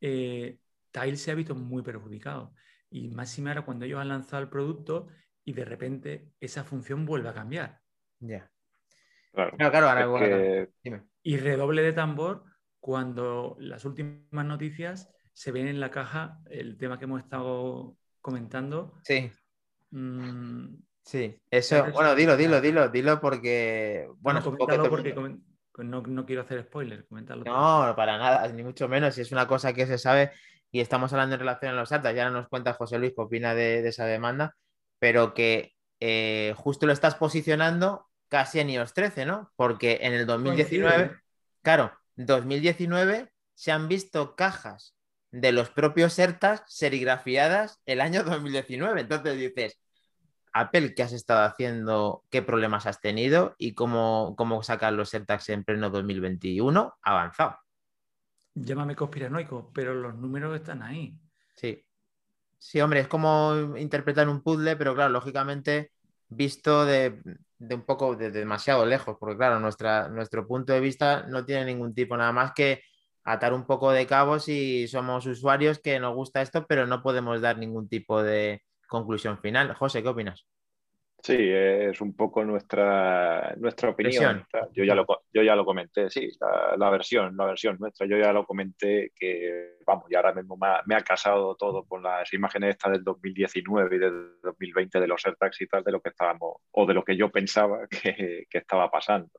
[0.00, 0.58] eh,
[1.14, 2.54] se ha visto muy perjudicado.
[2.90, 5.08] Y más si ahora cuando ellos han lanzado el producto
[5.44, 7.80] y de repente esa función vuelve a cambiar.
[8.18, 8.50] Ya.
[9.32, 10.68] Claro, claro, ahora,
[11.22, 12.44] Y redoble de tambor
[12.80, 18.94] cuando las últimas noticias se ven en la caja el tema que hemos estado comentando.
[19.04, 19.30] Sí.
[19.90, 25.14] Mm, Sí, eso, bueno, dilo, dilo, dilo, dilo porque, bueno, porque
[25.82, 27.44] no, quiero hacer spoiler, comentarlo.
[27.44, 30.30] No, para nada, ni mucho menos, si es una cosa que se sabe
[30.70, 33.54] y estamos hablando en relación a los altas, ya nos cuenta José Luis qué opina
[33.54, 34.54] de, esa demanda,
[34.98, 39.52] pero que eh, justo lo estás posicionando casi en iOS 13, ¿no?
[39.56, 41.16] Porque en el 2019,
[41.60, 44.94] claro, 2019 se han visto cajas
[45.32, 49.78] de los propios ERTAS serigrafiadas el año 2019, entonces dices
[50.52, 52.24] Apple, ¿qué has estado haciendo?
[52.30, 53.54] ¿Qué problemas has tenido?
[53.58, 56.94] ¿Y cómo, cómo sacar los AirTags en pleno 2021?
[57.02, 57.58] Avanzado.
[58.54, 61.16] Llámame conspiranoico, pero los números están ahí.
[61.54, 61.84] Sí.
[62.58, 65.92] Sí, hombre, es como interpretar un puzzle, pero claro, lógicamente
[66.28, 67.22] visto de,
[67.60, 71.94] un poco de, demasiado lejos, porque claro, nuestra, nuestro punto de vista no tiene ningún
[71.94, 72.82] tipo nada más que
[73.24, 77.40] atar un poco de cabos y somos usuarios que nos gusta esto, pero no podemos
[77.40, 79.72] dar ningún tipo de, conclusión final.
[79.74, 80.46] José, ¿qué opinas?
[81.22, 84.46] Sí, es un poco nuestra, nuestra opinión.
[84.72, 86.30] Yo ya, lo, yo ya lo comenté, sí,
[86.76, 88.06] la, versión, la versión nuestra.
[88.06, 90.56] Yo ya lo comenté que, vamos, y ahora mismo
[90.86, 95.24] me ha, casado todo con las imágenes estas del 2019 y del 2020 de los
[95.26, 98.58] AirTags y tal, de lo que estábamos, o de lo que yo pensaba que, que
[98.58, 99.30] estaba pasando.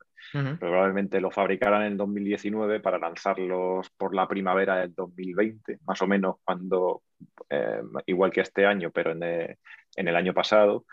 [0.60, 6.36] Probablemente lo fabricaran en 2019 para lanzarlos por la primavera del 2020, más o menos
[6.46, 7.02] cuando,
[7.50, 9.58] eh, igual que este año, pero en
[9.98, 10.86] en el año pasado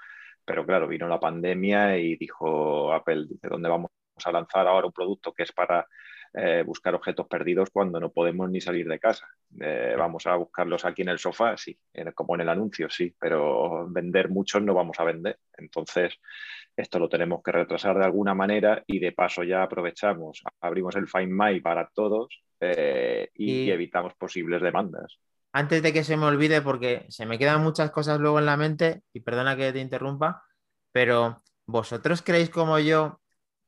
[0.48, 3.90] pero claro, vino la pandemia y dijo Apple, ¿de dónde vamos
[4.24, 5.86] a lanzar ahora un producto que es para
[6.32, 9.28] eh, buscar objetos perdidos cuando no podemos ni salir de casa?
[9.60, 11.78] Eh, vamos a buscarlos aquí en el sofá, sí,
[12.14, 15.38] como en el anuncio, sí, pero vender muchos no vamos a vender.
[15.58, 16.18] Entonces,
[16.74, 21.08] esto lo tenemos que retrasar de alguna manera y de paso ya aprovechamos, abrimos el
[21.08, 25.18] Find My para todos eh, y evitamos posibles demandas
[25.58, 28.56] antes de que se me olvide, porque se me quedan muchas cosas luego en la
[28.56, 30.44] mente, y perdona que te interrumpa,
[30.92, 33.20] pero ¿vosotros creéis como yo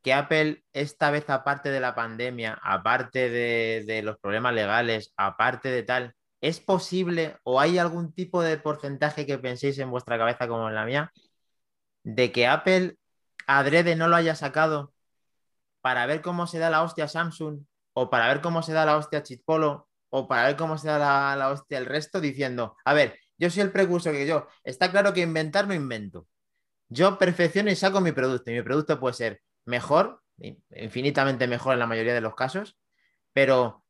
[0.02, 5.82] que Apple esta vez, aparte de la pandemia, aparte de, los problemas legales, aparte de
[5.82, 10.68] tal, ¿es posible o hay algún tipo de porcentaje que penséis en vuestra cabeza como
[10.68, 11.12] en la mía,
[12.04, 12.96] de que Apple
[13.48, 14.94] adrede no lo haya sacado
[15.80, 18.96] para ver cómo se da la hostia Samsung o para ver cómo se da la
[18.96, 23.18] hostia Chitpolo o para ver cómo se da la, hostia el resto, diciendo, a ver,
[23.38, 26.26] yo soy el precursor que yo, está claro que inventar no invento.
[26.88, 30.20] Yo perfecciono y saco mi producto y mi producto puede ser mejor
[30.70, 32.78] infinitamente mejor en la mayoría de los casos,
[33.32, 33.84] pero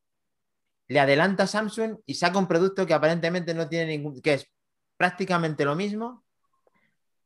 [0.88, 4.46] le adelanta Samsung y saca un producto que aparentemente no tiene ningún, que es
[4.96, 6.24] prácticamente lo mismo,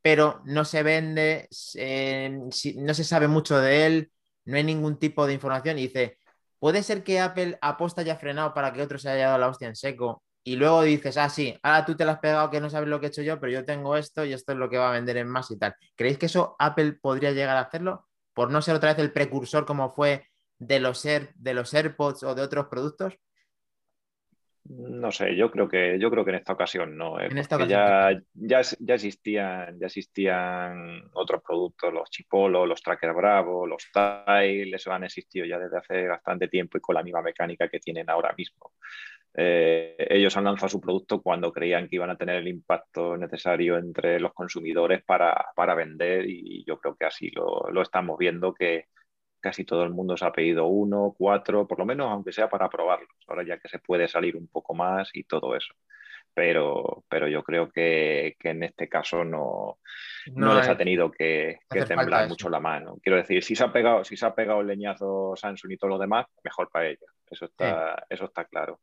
[0.02, 2.38] pero no se vende, eh,
[2.76, 4.12] no se sabe mucho de él,
[4.44, 5.78] no hay ningún tipo de información.
[5.78, 6.18] Y dice,
[6.64, 9.68] puede ser que Apple aposta ya frenado para que otro se haya dado la hostia
[9.68, 10.22] en seco.
[10.42, 12.98] Y luego dices, ah, sí, ahora tú te lo has pegado que no sabes lo
[12.98, 14.92] que he hecho yo, pero yo tengo esto y esto es lo que va a
[14.92, 15.74] vender en más y tal.
[15.94, 18.09] ¿Creéis que eso Apple podría llegar a hacerlo?
[18.33, 20.27] Por no ser otra vez el precursor como fue
[20.59, 23.12] de los, de los AirPods o de otros productos.
[24.66, 27.29] No sé, yo creo que yo creo que en esta ocasión no, ¿eh?
[27.68, 34.74] Ya, ya, ya, existían, ya existían otros productos, los Chipolo, los Tracker Bravo, los Tile,
[34.74, 38.09] eso han existido ya desde hace bastante tiempo y con la misma mecánica que tienen
[38.09, 38.72] ahora mismo.
[39.37, 43.77] Eh, ellos han lanzado su producto cuando creían que iban a tener el impacto necesario
[43.77, 48.55] entre los consumidores para, para vender y yo creo que así lo, lo estamos viendo
[48.55, 48.87] que,
[49.44, 52.70] casi todo el mundo se ha pedido uno, cuatro, por lo menos aunque sea para
[52.70, 55.74] probarlos, ahora ya que se puede salir un poco más y todo eso.
[56.33, 59.80] Pero, pero yo creo que, en este caso no,
[60.35, 62.96] no, les ha tenido que, temblar mucho la mano.
[63.02, 65.90] Quiero decir, si se ha pegado, si se ha pegado el leñazo Samsung y todo
[65.90, 67.11] lo demás, mejor para ellos.
[67.30, 68.80] Eso está, eso está claro.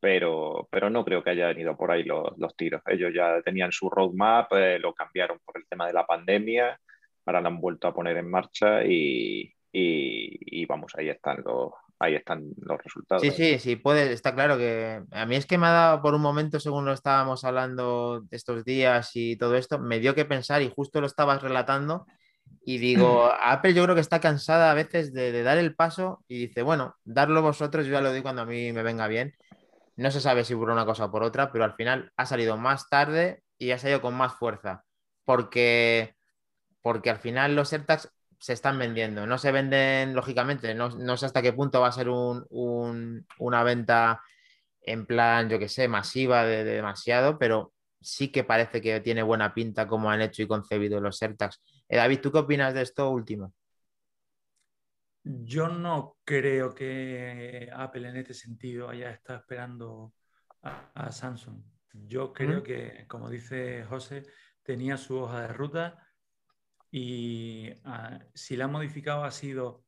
[0.00, 2.80] Pero, pero no creo que hayan ido por ahí los, tiros.
[2.86, 6.80] Ellos ya tenían su roadmap, eh, lo cambiaron por el tema de la pandemia,
[7.26, 12.14] ahora lo han vuelto a poner en marcha y, y, vamos, ahí están los, ahí
[12.14, 13.22] están los resultados.
[13.22, 16.14] Sí, sí, sí, puede, está claro que a mí es que me ha dado por
[16.14, 20.62] un momento, según lo estábamos hablando estos días y todo esto, me dio que pensar
[20.62, 22.06] y justo lo estabas relatando
[22.64, 26.46] y digo, Apple yo creo que está cansada a veces de, dar el paso y
[26.46, 29.34] dice, bueno, darlo vosotros, yo ya lo doy cuando a mí me venga bien.
[29.96, 32.56] No se sabe si por una cosa o por otra, pero al final ha salido
[32.56, 34.84] más tarde y ha salido con más fuerza,
[35.24, 36.14] porque,
[36.82, 39.26] porque al final los AirTags se están vendiendo.
[39.26, 44.22] No se venden, lógicamente, no, sé hasta qué punto va a ser una venta
[44.80, 49.52] en plan, yo que sé, masiva de, demasiado, pero sí que parece que tiene buena
[49.52, 51.60] pinta como han hecho y concebido los AirTags.
[51.88, 53.52] Eh, David, ¿tú qué opinas de esto último?
[55.24, 60.14] Yo no creo que Apple en este sentido haya estado esperando
[60.62, 61.60] a, Samsung.
[61.92, 64.22] Yo creo que, como dice José,
[64.62, 66.07] tenía su hoja de ruta
[66.90, 69.84] y ah, si la ha modificado ha sido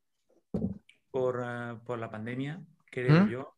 [1.11, 3.57] por, ah, la pandemia, creo yo,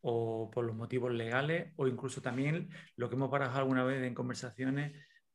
[0.00, 4.14] o por los motivos legales, o incluso también lo que hemos parado alguna vez en
[4.14, 4.94] conversaciones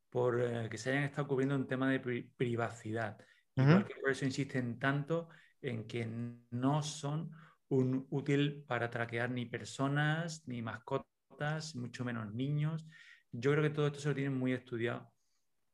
[0.09, 1.99] por eh, que se hayan estado cubriendo un tema de
[2.37, 3.17] privacidad.
[3.55, 5.29] Que por eso insisten tanto
[5.61, 6.07] en que
[6.49, 7.31] no son
[7.69, 12.87] un útil para traquear ni personas, ni mascotas, mucho menos niños.
[13.31, 15.11] Yo creo que todo esto se lo tienen muy estudiado.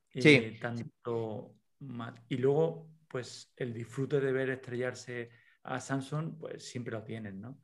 [0.10, 0.30] Sí.
[0.30, 1.59] Eh, tanto
[2.28, 5.30] y luego, pues el disfrute de ver estrellarse
[5.64, 7.60] a Samsung, pues siempre lo tienen, ¿no?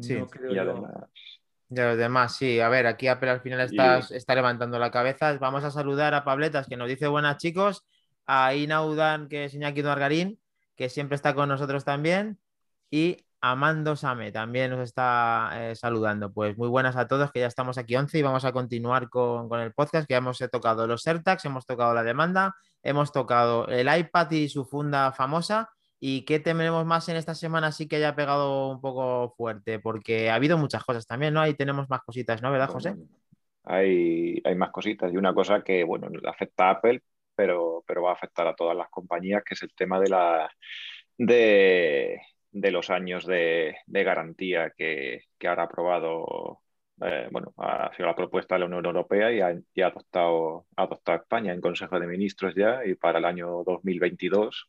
[0.00, 0.14] Sí,
[0.50, 0.92] y además...
[1.68, 2.60] los demás, sí.
[2.60, 5.36] A ver, aquí Apple al final está, está levantando la cabeza.
[5.38, 7.84] Vamos a saludar a Pabletas, que nos dice buenas chicos.
[8.26, 10.40] A Inaudan, que es Iñaki Margarín,
[10.76, 12.38] que siempre está con nosotros también.
[12.90, 16.32] Y Amando Same también nos está eh, saludando.
[16.32, 19.52] Pues muy buenas a todos, que ya estamos aquí 11 y vamos a continuar con,
[19.58, 23.88] el podcast, que ya hemos tocado los AirTags, hemos tocado la demanda, hemos tocado el
[23.98, 25.70] iPad y su funda famosa.
[25.98, 27.72] ¿Y qué tenemos más en esta semana?
[27.72, 31.40] Sí que haya pegado un poco fuerte, porque ha habido muchas cosas también, ¿no?
[31.40, 32.52] Ahí tenemos más cositas, ¿no?
[32.52, 32.94] ¿Verdad, José?
[33.64, 37.02] Hay, hay más cositas y una cosa que, bueno, afecta a Apple,
[37.34, 40.48] pero, pero va a afectar a todas las compañías, que es el tema de la...
[41.18, 42.20] De,
[42.52, 46.60] de los años de, garantía que, ahora ha aprobado,
[47.02, 49.40] eh, bueno, ha sido la propuesta de la Unión Europea y
[49.80, 54.68] ha, adoptado, adoptado España en Consejo de Ministros ya y para el año 2022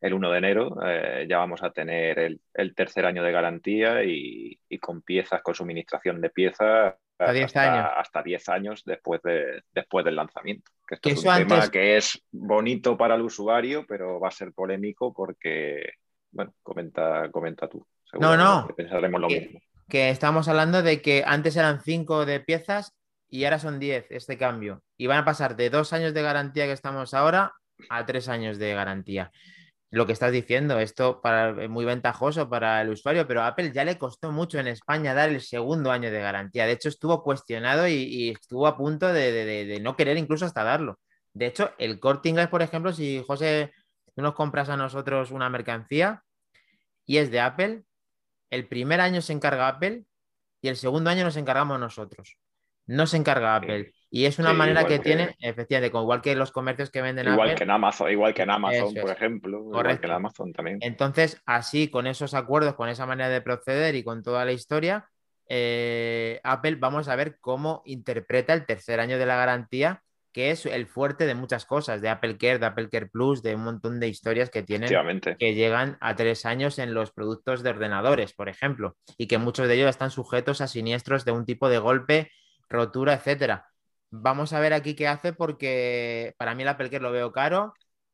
[0.00, 2.18] el 1 de enero eh, ya vamos a tener
[2.52, 7.90] el, tercer año de garantía y, con piezas, con suministración de piezas hasta 10 años.
[7.96, 10.70] Hasta 10 años después, de, después del lanzamiento.
[10.86, 14.52] Que esto es un tema que es bonito para el usuario, pero va a ser
[14.52, 15.92] polémico porque
[16.34, 17.86] bueno, comenta, comenta tú.
[18.14, 18.66] no, no.
[18.66, 19.60] Que pensaremos lo mismo.
[19.88, 22.92] Que estamos hablando de que antes eran cinco de piezas
[23.28, 24.82] y ahora son 10 este cambio.
[24.96, 27.52] Y van a pasar de dos años de garantía que estamos ahora
[27.88, 29.30] a tres años de garantía.
[29.90, 33.70] Lo que estás diciendo, esto para, es muy ventajoso para el usuario, pero a Apple
[33.72, 36.66] ya le costó mucho en España dar el segundo año de garantía.
[36.66, 40.98] De hecho, estuvo cuestionado y, estuvo a punto de, de, no querer incluso hasta darlo.
[41.32, 43.72] De hecho, el corte inglés, por ejemplo, si José
[44.14, 46.23] tú nos compras a nosotros una mercancía
[47.06, 47.82] y es de Apple,
[48.50, 50.04] el primer año se encarga Apple
[50.60, 52.38] y el segundo año nos encargamos nosotros.
[52.86, 53.92] no se encarga Apple.
[54.10, 57.54] Y es una manera que, tiene, efectivamente, como igual que los comercios que venden igual
[57.54, 59.58] Que en Amazon, igual que en Amazon, por ejemplo.
[59.58, 60.78] Igual que en Amazon también.
[60.82, 65.08] Entonces, así, con esos acuerdos, con esa manera de proceder y con toda la historia,
[65.48, 70.02] eh, Apple, vamos a ver cómo interpreta el tercer año de la garantía,
[70.34, 73.54] que es el fuerte de muchas cosas, de Apple Care, de Apple Care Plus, de
[73.54, 74.90] un montón de historias que tienen
[75.38, 79.68] que llegan a tres años en los productos de ordenadores, por ejemplo, y que muchos
[79.68, 82.30] de ellos están sujetos a siniestros de un tipo de golpe,
[82.68, 83.66] rotura, etcétera.
[84.10, 87.72] Vamos a ver aquí qué hace, porque para mí el Apple Care lo veo caro.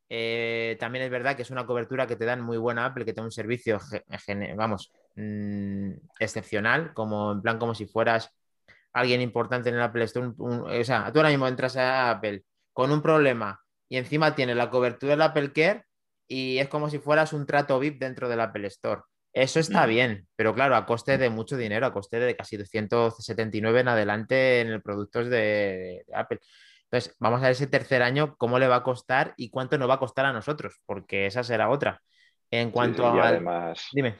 [0.08, 3.12] Eh, también es verdad que es una cobertura que te dan muy buena Apple, que
[3.12, 3.78] tiene un servicio,
[4.56, 8.32] vamos, Mm, excepcional, como en plan como si fueras
[8.92, 10.32] alguien importante en el Apple Store.
[10.38, 14.70] o sea, tú ahora mismo entras a Apple con un problema y encima tienes la
[14.70, 15.84] cobertura del Apple Care
[16.26, 19.02] y es como si fueras un trato VIP dentro del Apple Store.
[19.32, 23.80] Eso está bien, pero claro, a coste de mucho dinero, a coste de casi 279
[23.80, 26.40] en adelante en el productos de, Apple.
[26.84, 29.88] Entonces, vamos a ver ese tercer año cómo le va a costar y cuánto nos
[29.88, 32.02] va a costar a nosotros, porque esa será otra.
[32.50, 33.28] En cuanto a...
[33.28, 33.86] Además...
[33.92, 34.16] Dime.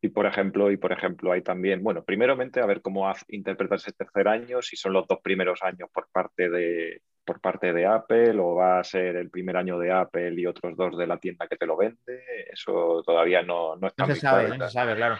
[0.00, 3.92] Y por ejemplo, y por ejemplo, hay también, bueno, primeramente a ver cómo interpretas ese
[3.92, 8.38] tercer año, si son los dos primeros años por parte de por parte de Apple
[8.38, 11.46] o va a ser el primer año de Apple y otros dos de la tienda
[11.46, 14.96] que te lo vende, eso todavía no, no está no se sabe, no se sabe,
[14.96, 15.18] claro.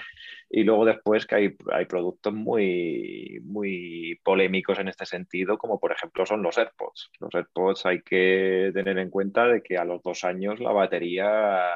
[0.48, 5.92] Y luego después que hay, hay productos muy, muy polémicos en este sentido, como por
[5.92, 7.10] ejemplo son los AirPods.
[7.20, 11.66] Los AirPods hay que tener en cuenta de que a los dos años la batería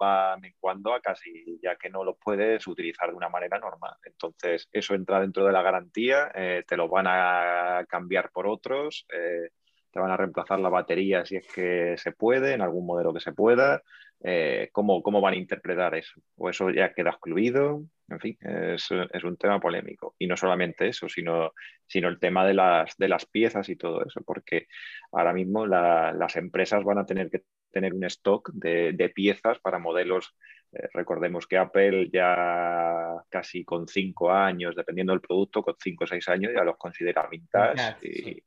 [0.00, 3.94] va menguando a casi ya que no lo puedes utilizar de una manera normal.
[4.04, 9.06] Entonces, eso entra dentro de la garantía, eh, te lo van a cambiar por otros,
[9.12, 9.50] eh,
[9.90, 13.20] te van a reemplazar la batería si es que se puede, en algún modelo que
[13.20, 13.82] se pueda.
[14.22, 16.20] Eh, ¿cómo, ¿cómo, van a interpretar eso?
[16.36, 17.82] ¿O eso ya queda excluido?
[18.08, 20.14] En fin, es, es, un tema polémico.
[20.18, 21.52] Y no solamente eso, sino,
[21.86, 24.66] sino el tema de las, de las piezas y todo eso, porque
[25.12, 30.34] ahora mismo las empresas van a tener que tener un stock de, piezas para modelos.
[30.72, 36.06] Eh, recordemos que Apple ya casi con cinco años, dependiendo del producto, con cinco o
[36.06, 37.96] seis años ya los considera vintage.
[38.02, 38.42] y,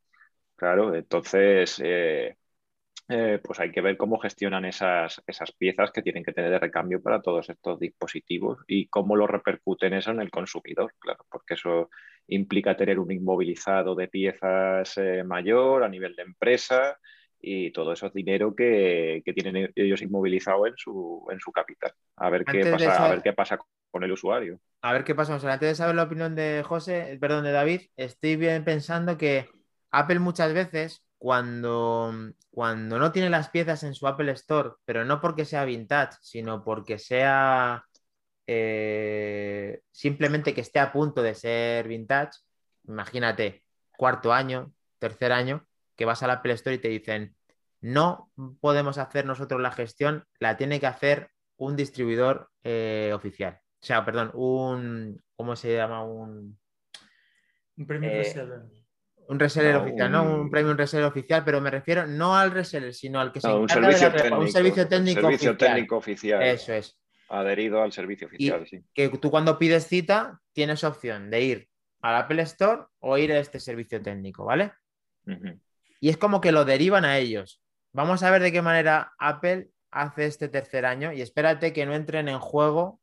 [0.60, 2.36] Claro, entonces eh,
[3.10, 6.60] eh, pues hay que ver cómo gestionan esas, esas piezas que tienen que tener de
[6.60, 11.56] recambio para todos estos dispositivos y cómo lo repercuten eso en el consumidor, claro, porque
[11.56, 11.89] eso
[12.28, 14.95] implica tener un inmovilizado de piezas
[15.26, 16.98] mayor a nivel de empresa
[17.41, 21.93] y todo eso es dinero que, tienen ellos inmovilizado en su, en su capital.
[22.17, 23.58] A ver, qué pasa, a ver qué pasa
[23.89, 24.60] con el usuario.
[24.82, 25.34] A ver qué pasa.
[25.34, 29.48] antes de saber la opinión de José, perdón, de David, estoy bien pensando que
[29.91, 32.13] Apple muchas veces, cuando,
[32.49, 36.63] cuando no tiene las piezas en su Apple Store, pero no porque sea vintage, sino
[36.63, 37.86] porque sea
[38.47, 42.39] eh, simplemente que esté a punto de ser vintage,
[42.88, 43.63] imagínate,
[43.97, 47.36] cuarto año, tercer año, que vas al Apple Store y te dicen,
[47.82, 53.60] no podemos hacer nosotros la gestión, la tiene que hacer un distribuidor eh, oficial.
[53.82, 56.03] O sea, perdón, un, ¿cómo se llama?
[56.05, 56.58] Un,
[57.77, 58.79] un premium eh, reseller.
[59.30, 60.24] Un reseller oficial, ¿no?
[60.24, 63.70] Un premium reseller oficial, pero me refiero no al reseller, sino al que se un
[63.70, 65.74] servicio, técnico, un servicio técnico servicio oficial.
[65.74, 66.42] técnico oficial.
[66.42, 67.00] Eso es.
[67.30, 68.84] Adherido al servicio oficial, sí.
[68.92, 71.70] Que tú cuando pides cita tienes opción de ir
[72.02, 74.74] al Apple Store o ir a este servicio técnico, ¿vale?
[76.00, 77.62] y es como que lo derivan a ellos.
[77.94, 81.94] Vamos a ver de qué manera Apple hace este tercer año y espérate que no
[81.94, 82.98] entren en juego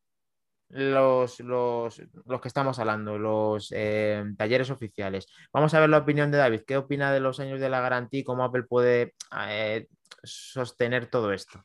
[0.69, 1.97] los, los,
[2.43, 5.27] que estamos hablando, los eh, talleres oficiales.
[5.53, 6.63] Vamos a ver la opinión de David.
[6.67, 9.15] ¿Qué opina de los años de la garantía y cómo Apple puede
[9.49, 9.87] eh,
[10.23, 11.65] sostener todo esto?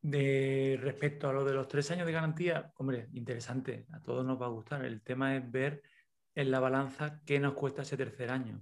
[0.00, 4.40] De respecto a lo de los tres años de garantía, hombre, interesante, a todos nos
[4.40, 4.84] va a gustar.
[4.84, 5.82] El tema es ver
[6.34, 8.60] en la balanza qué nos cuesta ese tercer año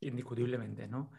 [0.00, 1.10] indiscutiblemente, ¿no?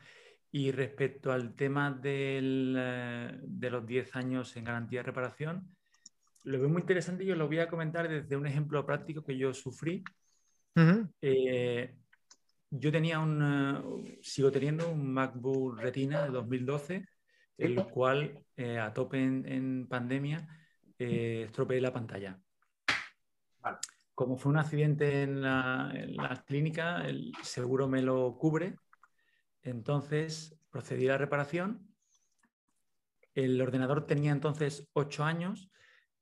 [0.51, 5.75] Y respecto al tema eh, de los 10 años en garantía de reparación,
[6.43, 9.37] lo veo muy interesante y yo lo voy a comentar desde un ejemplo práctico que
[9.37, 10.03] yo sufrí.
[11.21, 11.95] Eh,
[12.69, 17.05] yo tenía un, eh, sigo teniendo un MacBook Retina de 2012,
[17.57, 18.41] el cual
[18.79, 20.47] a tope en, pandemia
[20.97, 22.39] estropeé la pantalla.
[23.61, 23.79] Vale
[24.19, 28.75] como fue un accidente en la, clínica, el seguro me lo cubre.
[29.61, 31.87] Entonces procedí a la reparación.
[33.33, 35.71] El ordenador tenía entonces ocho años,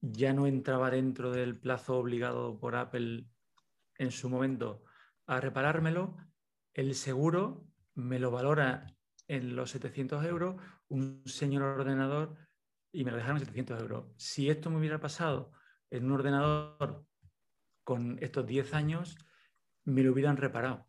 [0.01, 3.27] ya no entraba dentro del plazo obligado por Apple
[3.97, 4.83] en su momento
[5.25, 6.17] a reparármelo.
[6.73, 8.85] El seguro me lo valora
[9.27, 10.55] en los 700 euros,
[10.87, 12.35] un señor ordenador,
[12.91, 14.05] y me lo dejaron en 700 euros.
[14.17, 15.51] Si esto me hubiera pasado
[15.89, 17.05] en un ordenador
[17.83, 19.17] con estos 10 años,
[19.83, 20.87] me lo hubieran reparado.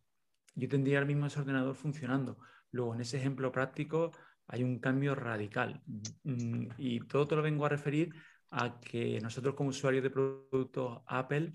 [0.54, 2.38] Yo tendría el mismo ese ordenador funcionando.
[2.70, 4.12] Luego, en ese ejemplo práctico,
[4.46, 5.82] hay un cambio radical.
[6.24, 8.14] Mm, y todo te lo vengo a referir
[8.50, 11.52] a que nosotros como usuarios de productos Apple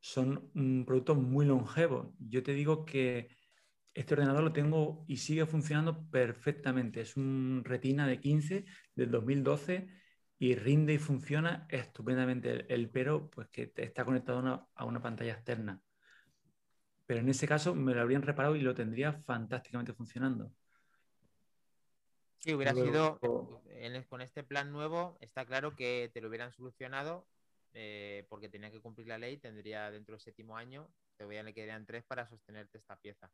[0.00, 2.08] son productos muy longevos.
[2.18, 3.28] Yo te digo que
[3.94, 7.00] este ordenador lo tengo y sigue funcionando perfectamente.
[7.00, 8.64] Es un Retina de 15
[8.94, 9.88] del 2012
[10.38, 12.72] y rinde y funciona estupendamente.
[12.72, 15.82] El, pero, pues que está conectado a una, pantalla externa.
[17.06, 20.52] Pero en ese caso me lo habrían reparado y lo tendría fantásticamente funcionando.
[22.40, 23.20] Sí, hubiera sido,
[24.08, 27.26] con este plan nuevo, está claro que te lo hubieran solucionado
[27.74, 31.42] eh, porque tenía que cumplir la ley, tendría dentro del séptimo año, te voy a
[31.42, 33.30] le quedarían tres para sostenerte esta pieza.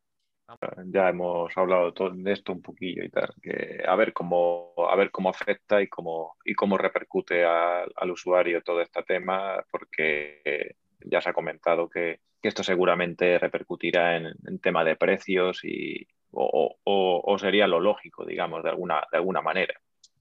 [0.86, 5.10] Ya hemos hablado de esto un poquillo y tal, que a ver cómo, a ver
[5.10, 11.30] cómo afecta y cómo, y cómo repercute al usuario todo este tema, porque ya se
[11.30, 16.06] ha comentado que, esto seguramente repercutirá en, en, tema de precios y,
[16.36, 19.74] o, sería lo lógico, digamos, de alguna, de alguna manera.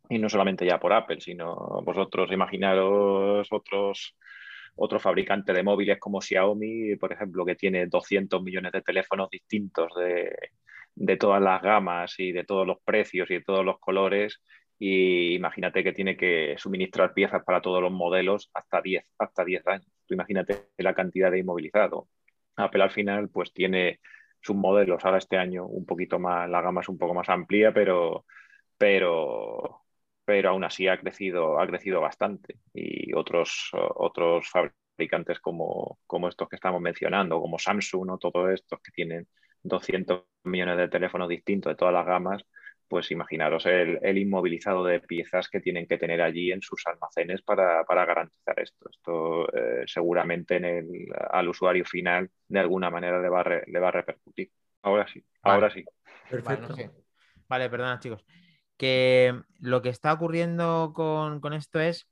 [0.10, 4.16] Y no solamente ya por Apple, sino vosotros imaginaros otros
[4.76, 9.92] otro fabricante de móviles como Xiaomi, por ejemplo, que tiene 200 millones de teléfonos distintos
[9.96, 14.42] de, todas las gamas y de todos los precios y de todos los colores.
[14.78, 19.66] Y imagínate que tiene que suministrar piezas para todos los modelos hasta 10, hasta 10
[19.68, 19.88] años.
[20.06, 22.10] Tú imagínate la cantidad de inmovilizado.
[22.58, 24.00] Apple al final pues tiene
[24.46, 27.74] sus modelos ahora este año un poquito más, la gama es un poco más amplia,
[27.74, 28.26] pero,
[28.78, 29.82] pero,
[30.24, 32.60] pero aún así ha crecido, ha crecido bastante.
[32.74, 38.80] Y otros, otros fabricantes como, como estos que estamos mencionando, como Samsung o todos estos
[38.82, 39.28] que tienen
[39.64, 42.46] 200 millones de teléfonos distintos de todas las gamas,
[42.88, 47.84] pues imaginaros el, inmovilizado de piezas que tienen que tener allí en sus almacenes para,
[47.88, 48.90] garantizar esto.
[48.90, 53.80] Esto eh, seguramente en el, al usuario final de alguna manera le va a, le
[53.80, 54.52] va a repercutir.
[54.82, 55.84] Ahora sí, ahora sí.
[56.30, 56.76] Perfecto.
[57.48, 58.26] Vale, perdona chicos
[58.78, 62.08] que lo que está ocurriendo con, esto es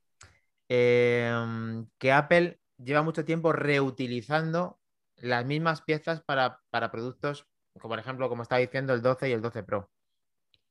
[0.69, 4.79] em, que Apple lleva mucho tiempo reutilizando
[5.17, 6.61] las mismas piezas para,
[6.91, 7.47] productos,
[7.79, 9.91] como por ejemplo, como estaba diciendo, el 12 y el 12 Pro.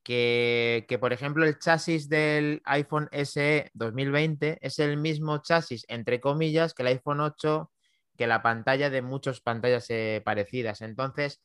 [0.02, 6.20] Que, que, por ejemplo, el chasis del iPhone SE 2020 es el mismo chasis, entre
[6.20, 7.70] comillas, que el iPhone 8,
[8.16, 10.80] que la pantalla de muchas pantallas eh, parecidas.
[10.80, 11.40] Entonces,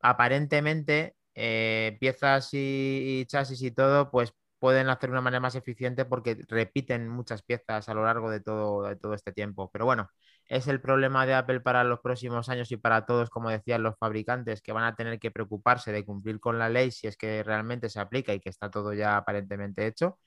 [0.00, 4.32] aparentemente, eh, piezas y, chasis y todo, pues
[4.66, 8.40] pueden hacer de una manera más eficiente porque repiten muchas piezas a lo largo de
[8.40, 9.70] todo, de todo este tiempo.
[9.72, 10.10] Pero bueno,
[10.48, 13.96] es el problema de Apple para los próximos años y para todos, como decían los
[13.96, 17.44] fabricantes, que van a tener que preocuparse de cumplir con la ley si es que
[17.44, 20.18] realmente se aplica y que está todo ya aparentemente hecho.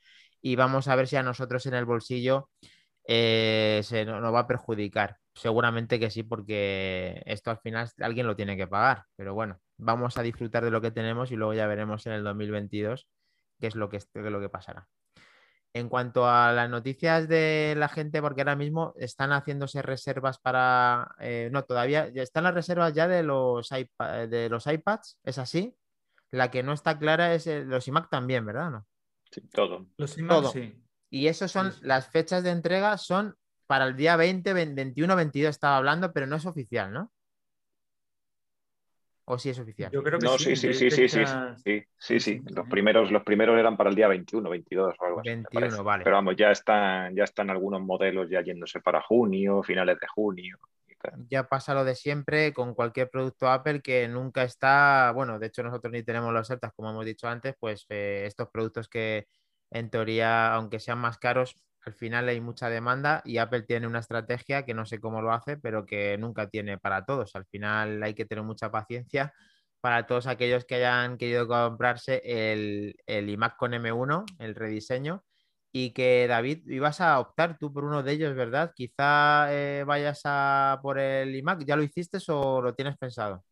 [0.42, 2.50] Y vamos a ver si a nosotros en el bolsillo
[3.06, 5.18] eh, se nos va a perjudicar.
[5.34, 9.04] Seguramente que sí, porque esto al final alguien lo tiene que pagar.
[9.18, 12.24] Pero bueno, vamos a disfrutar de lo que tenemos y luego ya veremos en el
[12.24, 13.06] 2022
[13.60, 14.88] qué es lo que, lo que pasará.
[15.74, 21.16] En cuanto a las noticias de la gente, porque ahora mismo están haciéndose reservas para.
[21.20, 25.76] Eh, no, todavía están las reservas ya de los, de los iPads, ¿es así?
[26.32, 28.72] La que no está clara es los iMac también, ¿verdad?
[28.72, 28.88] ¿No?
[29.32, 29.86] Sí, todo.
[29.98, 30.84] Los iMac, sí.
[31.12, 33.36] Y eso son, las fechas de entrega son
[33.68, 37.12] para el día 20, 21, 22 estaba hablando, pero no es oficial, ¿no?
[39.32, 39.92] ¿O sí es oficial?
[39.92, 40.56] Yo creo que no, sí.
[40.56, 44.08] Sí, sí, sí, sí, sí, sí, sí, Los primeros, los primeros eran para el día
[44.08, 45.30] 21, 22 o algo así.
[45.30, 46.04] 21, vale.
[46.04, 50.58] Pero vamos, ya están, ya están algunos modelos ya yéndose para junio, finales de junio.
[51.30, 55.62] Ya pasa lo de siempre con cualquier producto Apple que nunca está, bueno, de hecho
[55.62, 59.28] nosotros ni tenemos las ofertas, como hemos dicho antes, pues eh, estos productos que
[59.70, 61.56] en teoría, aunque sean más caros,
[61.90, 65.32] al final hay mucha demanda y Apple tiene una estrategia que no sé cómo lo
[65.34, 67.36] hace, pero que nunca tiene para todos.
[67.36, 69.34] Al final hay que tener mucha paciencia
[69.82, 75.24] para todos aquellos que hayan querido comprarse el, el iMac con M1, el rediseño,
[75.72, 78.72] y que David, ibas a optar tú por uno de ellos, ¿verdad?
[78.76, 83.44] Quizá eh, vayas a por el iMac, ¿ya lo hiciste o lo tienes pensado?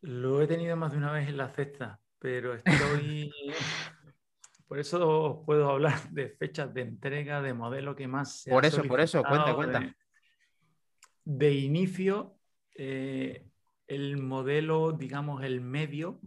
[0.00, 3.30] Lo he tenido más de una vez en la cesta, pero estoy...
[4.70, 8.84] Por eso puedo hablar de fechas de entrega, de modelo que más se Por eso,
[8.84, 9.96] por eso, cuenta, cuenta.
[11.24, 12.38] De, inicio,
[12.76, 13.48] eh,
[13.88, 16.20] el modelo, digamos, el medio,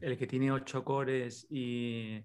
[0.00, 2.24] el que tiene 8 cores y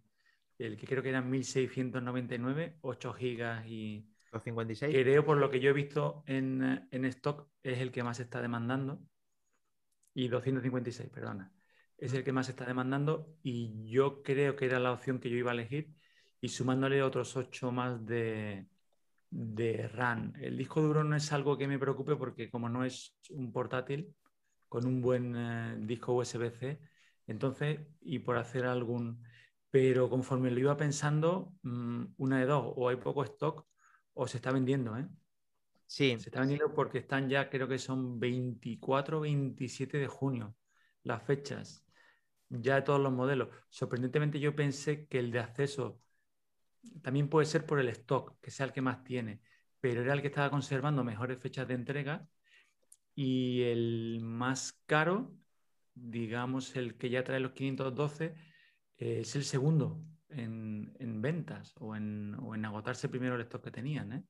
[0.58, 4.08] el que creo que eran 1699, 8 gigas y...
[4.32, 5.04] 256.
[5.04, 8.42] Creo, por lo que yo he visto en, en stock, es el que más está
[8.42, 9.02] demandando.
[10.14, 11.52] Y 256, perdona
[12.00, 15.38] es el que más está demandando y yo creo que era la opción que yo
[15.38, 15.94] iba a elegir
[16.42, 18.68] y sumándole otros ocho más de,
[19.30, 20.34] de RAM.
[20.42, 24.16] El disco duro no es algo que me preocupe porque como no es un portátil
[24.70, 26.80] con un buen eh, disco USB-C,
[27.28, 29.24] entonces, y por hacer algún...
[29.72, 33.68] Pero conforme lo iba pensando, mm, una de dos, o hay poco stock
[34.14, 35.08] o se está vendiendo, ¿eh?
[35.86, 36.16] Sí.
[36.20, 40.56] Se está vendiendo porque están ya, creo que son 24, 27 de junio
[41.04, 41.89] las fechas
[42.50, 43.50] ya de todos los modelos.
[43.70, 46.02] Sorprendentemente yo pensé que el de acceso
[47.02, 49.42] también puede ser por el stock, que sea el que más tiene,
[49.80, 52.28] pero era el que estaba conservando mejores fechas de entrega
[53.16, 55.34] y el más caro,
[55.94, 58.36] digamos el que ya trae los 512,
[58.98, 62.36] eh, es el segundo en, ventas o en,
[62.66, 64.14] agotarse primero el stock que tenían.
[64.14, 64.24] ¿eh?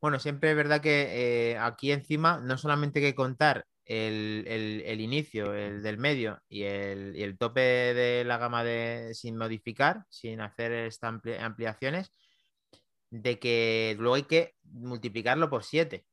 [0.00, 5.54] Bueno, siempre es verdad que eh, aquí encima no solamente hay que contar el, inicio,
[5.54, 11.20] el del medio y el, tope de la gama de, sin modificar, sin hacer estas
[11.40, 12.12] ampliaciones,
[13.10, 16.04] de que luego hay que multiplicarlo por 7.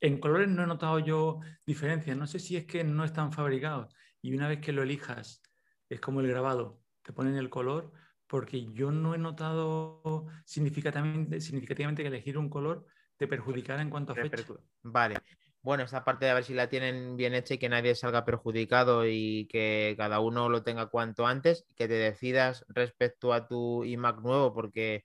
[0.00, 2.16] En colores no he notado yo diferencias.
[2.16, 5.42] No sé si es que no están fabricados y una vez que lo elijas
[5.88, 7.92] es como el grabado, te ponen el color,
[8.30, 14.12] porque yo no he notado significativamente, significativamente que elegir un color te perjudicara en cuanto
[14.12, 14.44] a fecha.
[14.84, 15.16] Vale,
[15.62, 18.24] bueno, esa parte de a ver si la tienen bien hecha y que nadie salga
[18.24, 23.84] perjudicado y que cada uno lo tenga cuanto antes, que te decidas respecto a tu
[23.84, 25.04] iMac nuevo, porque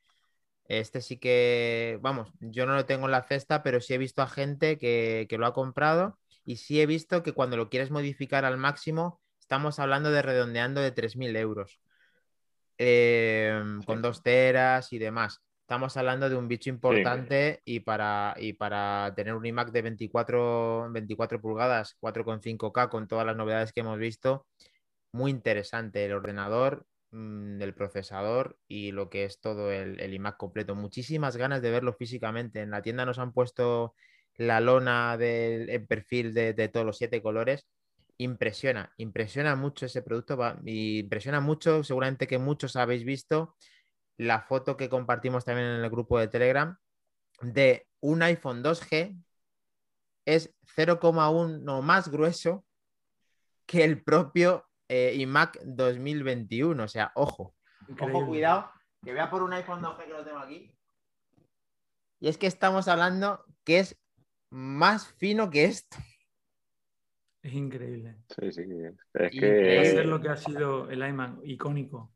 [0.65, 4.21] este sí que, vamos, yo no lo tengo en la cesta, pero sí he visto
[4.21, 8.45] a gente que, lo ha comprado y sí he visto que cuando lo quieres modificar
[8.45, 11.79] al máximo, estamos hablando de redondeando de 3.000 euros.
[12.77, 15.41] Em, con dos teras y demás.
[15.61, 20.91] Estamos hablando de un bicho importante y, para, y para tener un iMac de 24,
[20.91, 24.45] 24 pulgadas, 4,5K con todas las novedades que hemos visto,
[25.11, 30.75] muy interesante el ordenador, mm, el procesador y lo que es todo el, iMac completo.
[30.75, 32.61] Muchísimas ganas de verlo físicamente.
[32.61, 33.95] En la tienda nos han puesto
[34.35, 37.65] la lona del perfil de, todos los siete colores
[38.17, 43.55] impresiona, impresiona mucho ese producto, impresiona mucho, seguramente que muchos habéis visto
[44.17, 46.77] la foto que compartimos también en el grupo de Telegram
[47.41, 49.21] de un iPhone 2G
[50.25, 52.65] es 0,1 más grueso
[53.65, 56.83] que el propio eh, iMac 2021.
[56.83, 57.55] O sea, ojo,
[57.99, 58.71] ojo, cuidado,
[59.03, 60.71] que voy a por un iPhone 2G que lo tengo aquí.
[62.19, 63.99] Y es que estamos hablando que es
[64.49, 65.97] más fino que esto.
[67.45, 68.15] Es increíble.
[68.27, 68.63] Sí, sí.
[69.13, 69.75] Es que...
[69.75, 72.11] Va a ser lo que ha sido el iMac icónico.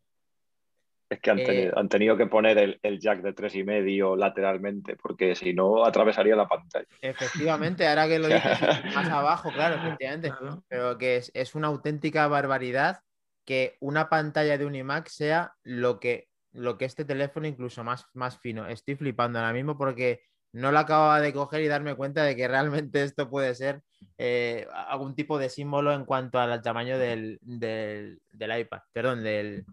[1.07, 4.15] Es que han, tenido, eh, han tenido que poner el, jack de tres y medio
[4.15, 6.87] lateralmente, porque si no atravesaría la pantalla.
[6.99, 8.59] Efectivamente, ahora que lo dices
[8.95, 10.33] más abajo, claro, efectivamente.
[10.67, 13.01] Pero que es, una auténtica barbaridad
[13.45, 18.07] que una pantalla de un iMac sea lo que, lo que este teléfono incluso más,
[18.15, 18.65] más fino.
[18.65, 20.23] Estoy flipando ahora mismo porque
[20.53, 23.83] no lo acababa de coger y darme cuenta de que realmente esto puede ser
[24.17, 29.65] eh, algún tipo de símbolo en cuanto al tamaño del, del, del iPad, perdón, del,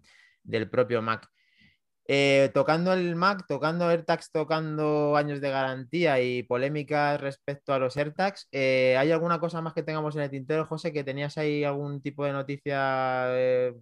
[0.43, 1.29] del propio Mac.
[2.09, 7.97] Eh, tocando el Mac, tocando AirTags, tocando años de garantía y polémicas respecto a los
[7.97, 10.93] AirTags, eh, ¿hay alguna cosa más que tengamos en el tintero, José?
[10.93, 13.27] ¿Que tenías ahí algún tipo de noticia?
[13.31, 13.75] Eh,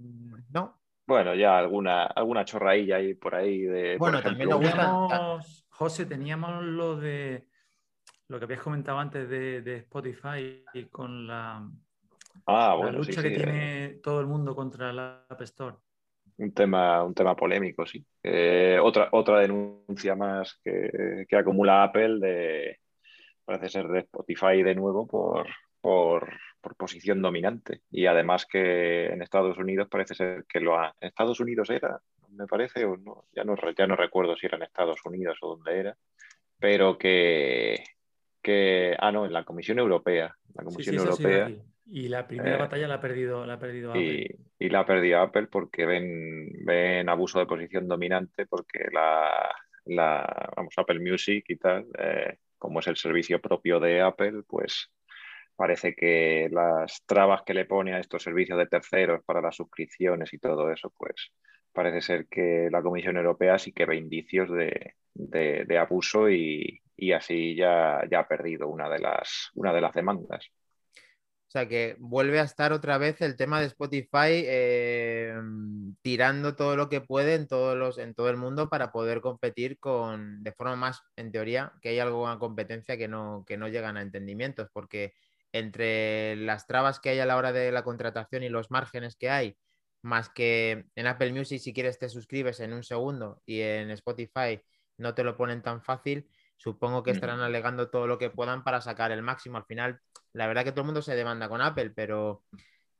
[0.51, 0.80] ¿No?
[1.07, 3.99] Bueno, ya alguna, alguna chorrailla ahí por ahí de.
[3.99, 7.47] Bueno, también lo teníamos, José, teníamos lo de
[8.28, 11.68] lo que habías comentado antes de, Spotify y con la,
[12.46, 15.76] ah, lucha que tiene todo el mundo contra el App Store
[16.38, 18.04] un tema, un tema polémico, sí.
[18.22, 22.80] Eh, otra, otra denuncia más que, acumula Apple de,
[23.44, 25.46] parece ser de Spotify de nuevo por,
[25.80, 26.28] por,
[26.76, 27.82] posición dominante.
[27.90, 30.94] Y además que en Estados Unidos parece ser que lo ha...
[31.00, 32.00] ¿En Estados Unidos era?
[32.30, 35.56] Me parece, o no, ya no, ya no recuerdo si era en Estados Unidos o
[35.56, 35.96] dónde era,
[36.58, 37.84] pero que,
[38.45, 38.95] que...
[39.01, 40.36] Ah, no, en la Comisión Europea.
[40.55, 41.51] La Comisión Europea
[41.86, 44.36] y la primera eh, batalla la ha perdido, la ha perdido Apple.
[44.59, 50.51] Y, la ha perdido Apple porque ven, ven abuso de posición dominante, porque la, la
[50.57, 54.90] vamos, Apple Music y tal, eh, como es el servicio propio de Apple, pues
[55.57, 60.32] parece que las trabas que le pone a estos servicios de terceros para las suscripciones
[60.32, 61.32] y todo eso, pues
[61.72, 67.12] parece ser que la Comisión Europea sí que ve indicios de, de, abuso y, y,
[67.12, 70.47] así ya, ya ha perdido una de las, una de las demandas.
[71.47, 75.34] O sea que vuelve a estar otra vez el tema de Spotify eh,
[76.03, 79.78] tirando todo lo que puede en, todos los, en todo el mundo para poder competir
[79.78, 83.97] con, de forma más, en teoría, que hay alguna competencia que no, que no llegan
[83.97, 85.14] a entendimientos, porque
[85.53, 89.30] entre las trabas que hay a la hora de la contratación y los márgenes que
[89.30, 89.57] hay,
[90.03, 94.61] más que en Apple Music si quieres te suscribes en un segundo y en Spotify
[94.99, 96.28] no te lo ponen tan fácil.
[96.64, 99.58] Supongo que estarán alegando todo lo que puedan para sacar el máximo.
[99.58, 100.00] Al final,
[100.32, 102.42] la verdad que todo el mundo se demanda con Apple, pero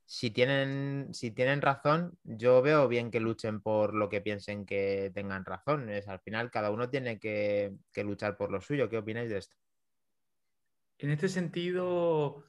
[0.05, 5.11] si tienen, si tienen razón, yo veo bien que luchen por lo que piensen que
[5.15, 5.89] tengan razón.
[5.89, 7.73] Es, al final, cada uno tiene que,
[8.05, 8.91] luchar por lo suyo.
[8.91, 9.57] ¿Qué opináis de esto?
[10.99, 12.45] En este sentido,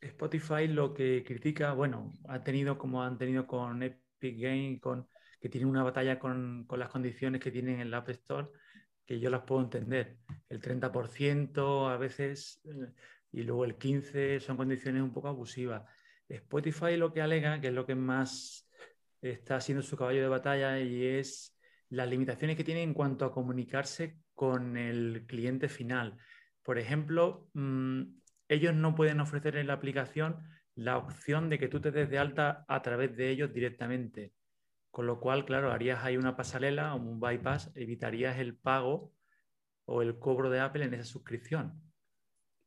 [0.00, 5.06] Spotify lo que critica, bueno, ha tenido como han tenido con Epic Games, con,
[5.38, 8.48] que tienen una batalla con, con las condiciones que tienen en el App Store,
[9.10, 10.18] que yo las puedo entender.
[10.48, 12.92] El 30% a veces eh,
[13.32, 15.82] y luego el 15% son condiciones un poco abusivas
[16.28, 18.70] Spotify lo que alega, que es lo que más
[19.20, 21.58] está siendo su caballo de batalla, y es
[21.88, 26.16] las limitaciones que tiene en cuanto a comunicarse con el cliente final.
[26.62, 28.02] Por ejemplo, mm,
[28.46, 30.38] ellos no pueden ofrecer en la aplicación
[30.76, 34.34] la opción de que tú te des de alta a través de ellos directamente.
[34.90, 39.12] Con lo cual, claro, harías ahí una pasarela o un bypass, evitarías el pago
[39.84, 41.80] o el cobro de Apple en esa suscripción.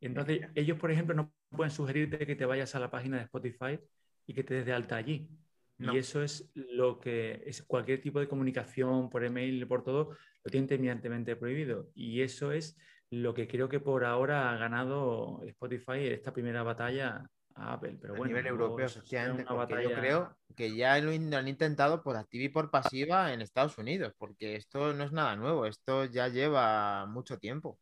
[0.00, 3.78] Entonces, ellos, por ejemplo, no pueden sugerirte que te vayas a la página de Spotify
[4.26, 5.30] y que te des de alta allí.
[5.78, 10.50] Y eso es lo que es cualquier tipo de comunicación por email, por todo, lo
[10.50, 11.90] tienen terminantemente prohibido.
[11.94, 12.78] Y eso es
[13.10, 17.98] lo que creo que por ahora ha ganado Spotify esta primera batalla a Apple.
[18.00, 19.44] Pero bueno, a nivel europeo, efectivamente,
[19.82, 24.12] yo creo que ya lo, han intentado por activa y por pasiva en Estados Unidos,
[24.18, 27.78] porque esto no es nada nuevo, esto ya lleva mucho tiempo.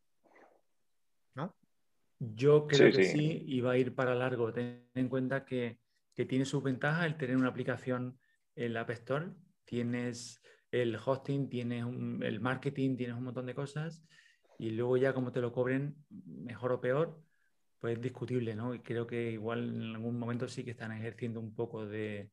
[1.35, 1.55] ¿No?
[2.19, 3.43] Yo creo que sí.
[3.45, 4.53] y va a ir para largo.
[4.53, 5.79] Ten en cuenta que,
[6.15, 8.19] tiene sus ventajas el tener una aplicación
[8.55, 9.31] en la App Store.
[9.65, 11.85] Tienes el hosting, tienes
[12.21, 14.05] el marketing, tienes un montón de cosas.
[14.59, 17.19] Y luego ya como te lo cobren, mejor o peor,
[17.83, 18.73] pues es discutible, ¿no?
[18.73, 22.29] Y creo que igual en algún momento sí que están ejerciendo un poco de,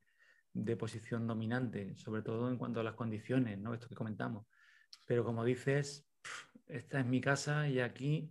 [0.52, 3.74] de posición dominante, sobre todo en cuanto a las condiciones, ¿no?
[3.74, 4.46] Esto que comentamos.
[5.08, 6.08] Pero como dices,
[6.68, 8.30] esta es mi casa y aquí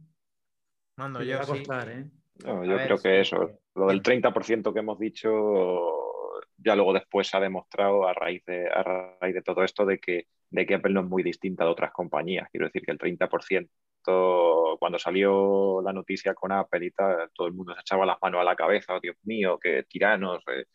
[0.96, 1.42] Mando yo.
[1.42, 2.10] ¿eh?
[2.38, 5.30] yo creo que eso, lo del 30% que hemos dicho,
[6.56, 10.00] ya luego después se ha demostrado a raíz de, a raíz de todo esto de
[10.00, 12.48] que, de que Apple no es muy distinta de otras compañías.
[12.50, 13.70] Quiero decir que el 30%
[14.04, 18.42] cuando salió la noticia con Apple y tal, todo el mundo se echaba las manos
[18.42, 20.66] a la cabeza, oh, Dios mío, qué tiranos, eh,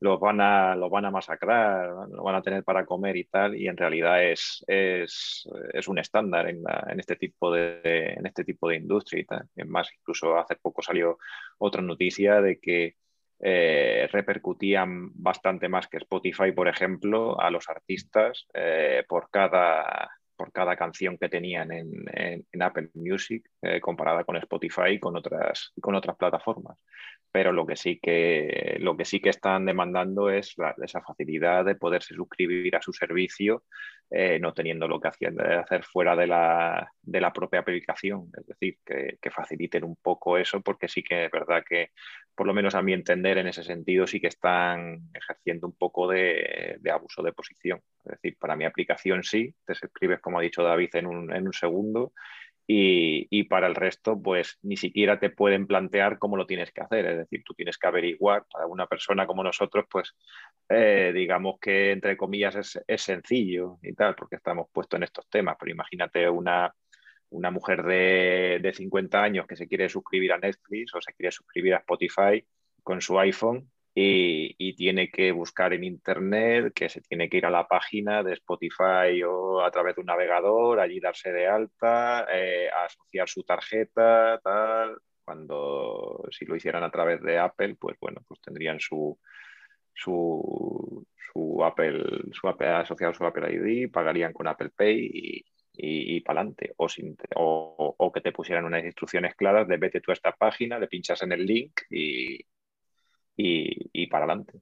[0.00, 3.56] los, van a, los van a masacrar, los van a tener para comer y tal,
[3.56, 5.46] y en realidad es, es,
[5.88, 6.62] un estándar en,
[6.98, 7.80] este tipo de,
[8.16, 9.48] en este tipo de industria y tal.
[9.54, 11.18] Es más, incluso hace poco salió
[11.58, 12.96] otra noticia de que
[13.42, 20.10] eh, repercutían bastante más que Spotify, por ejemplo, a los artistas eh, por cada
[20.40, 25.70] por cada canción que tenían en, Apple Music eh, comparada con Spotify y con otras,
[25.82, 26.82] con otras plataformas.
[27.30, 31.74] Pero lo que sí que, lo que, sí que están demandando es esa facilidad de
[31.74, 33.64] poderse suscribir a su servicio
[34.10, 38.28] eh, no teniendo lo que hacer fuera de la, de la, propia aplicación.
[38.36, 41.90] Es decir, que, que, faciliten un poco eso porque sí que es verdad que,
[42.34, 46.08] por lo menos a mi entender, en ese sentido sí que están ejerciendo un poco
[46.08, 47.80] de, de abuso de posición.
[48.04, 51.46] Es decir, para mi aplicación sí, te suscribes, como ha dicho David, en un, en
[51.46, 52.12] un segundo
[52.72, 57.04] y, para el resto, pues ni siquiera te pueden plantear cómo lo tienes que hacer.
[57.06, 60.14] Es decir, tú tienes que averiguar, para una persona como nosotros, pues
[60.68, 65.28] eh, digamos que entre comillas es, es, sencillo y tal, porque estamos puestos en estos
[65.28, 66.72] temas, pero imagínate una,
[67.30, 71.32] una mujer de, de 50 años que se quiere suscribir a Netflix o se quiere
[71.32, 72.44] suscribir a Spotify
[72.84, 73.68] con su iPhone
[74.02, 78.34] y, tiene que buscar en internet, que se tiene que ir a la página de
[78.34, 84.40] Spotify o a través de un navegador, allí darse de alta, eh, asociar su tarjeta,
[84.42, 84.98] tal.
[85.24, 89.18] Cuando si lo hicieran a través de Apple, pues bueno, pues tendrían su,
[89.94, 91.06] su,
[91.64, 95.44] Apple, su Apple asociado su Apple ID, pagarían con Apple Pay y,
[96.16, 96.74] y, para adelante.
[96.76, 96.86] O,
[97.36, 100.88] o, o, que te pusieran unas instrucciones claras de vete tú a esta página, le
[100.88, 102.40] pinchas en el link y,
[103.42, 104.60] y, para adelante.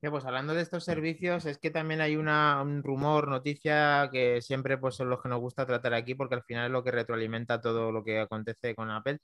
[0.00, 4.78] pues hablando de estos servicios, es que también hay una, un rumor, noticia que siempre
[4.78, 7.60] pues, son los que nos gusta tratar aquí porque al final es lo que retroalimenta
[7.60, 9.18] todo lo que acontece con Apple.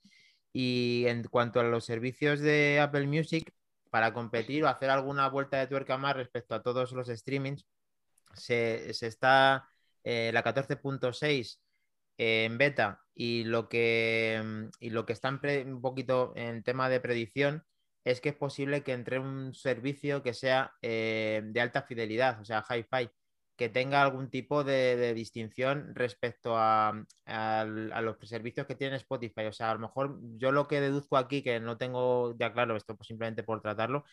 [0.52, 3.52] Y en cuanto a los servicios de Apple Music,
[3.90, 7.66] para competir o hacer alguna vuelta de tuerca más respecto a todos los streamings,
[8.34, 9.68] se, está
[10.04, 11.60] eh, la 14.6
[12.18, 17.64] en beta y lo que, y lo que está un poquito en tema de predicción
[18.06, 22.44] es que es posible que entre un servicio que sea eh, de alta fidelidad, o
[22.44, 23.10] sea, hi-fi,
[23.56, 26.92] que tenga algún tipo de, distinción respecto a,
[27.26, 29.46] los servicios que tiene Spotify.
[29.46, 32.76] O sea, a lo mejor yo lo que deduzco aquí, que no tengo ya claro,
[32.76, 34.04] esto pues simplemente por tratarlo,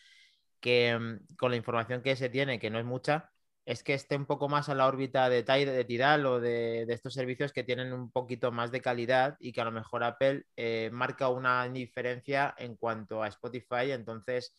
[0.60, 3.32] que mm, con la información que se tiene, que no es mucha,
[3.64, 7.14] es que esté un poco más a la órbita de, de Tidal o de, estos
[7.14, 10.90] servicios que tienen un poquito más de calidad y que a lo mejor Apple eh,
[10.92, 14.54] marca una diferencia en cuanto a Spotify, entonces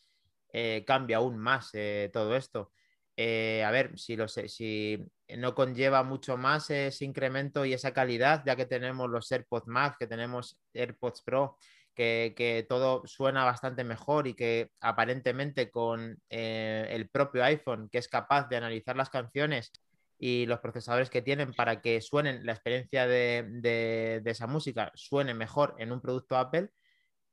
[0.54, 2.72] eh, cambia aún más eh, todo esto.
[3.18, 5.06] a ver, si, lo sé, si
[5.38, 9.98] no conlleva mucho más ese incremento y esa calidad, ya que tenemos los AirPods Max,
[10.00, 11.58] que tenemos AirPods Pro,
[11.96, 18.08] que, todo suena bastante mejor y que aparentemente con eh, el propio iPhone, que es
[18.08, 19.72] capaz de analizar las canciones
[20.18, 25.76] y los procesadores que tienen para que suenen la experiencia de, esa música suene mejor
[25.80, 26.70] en un producto Apple,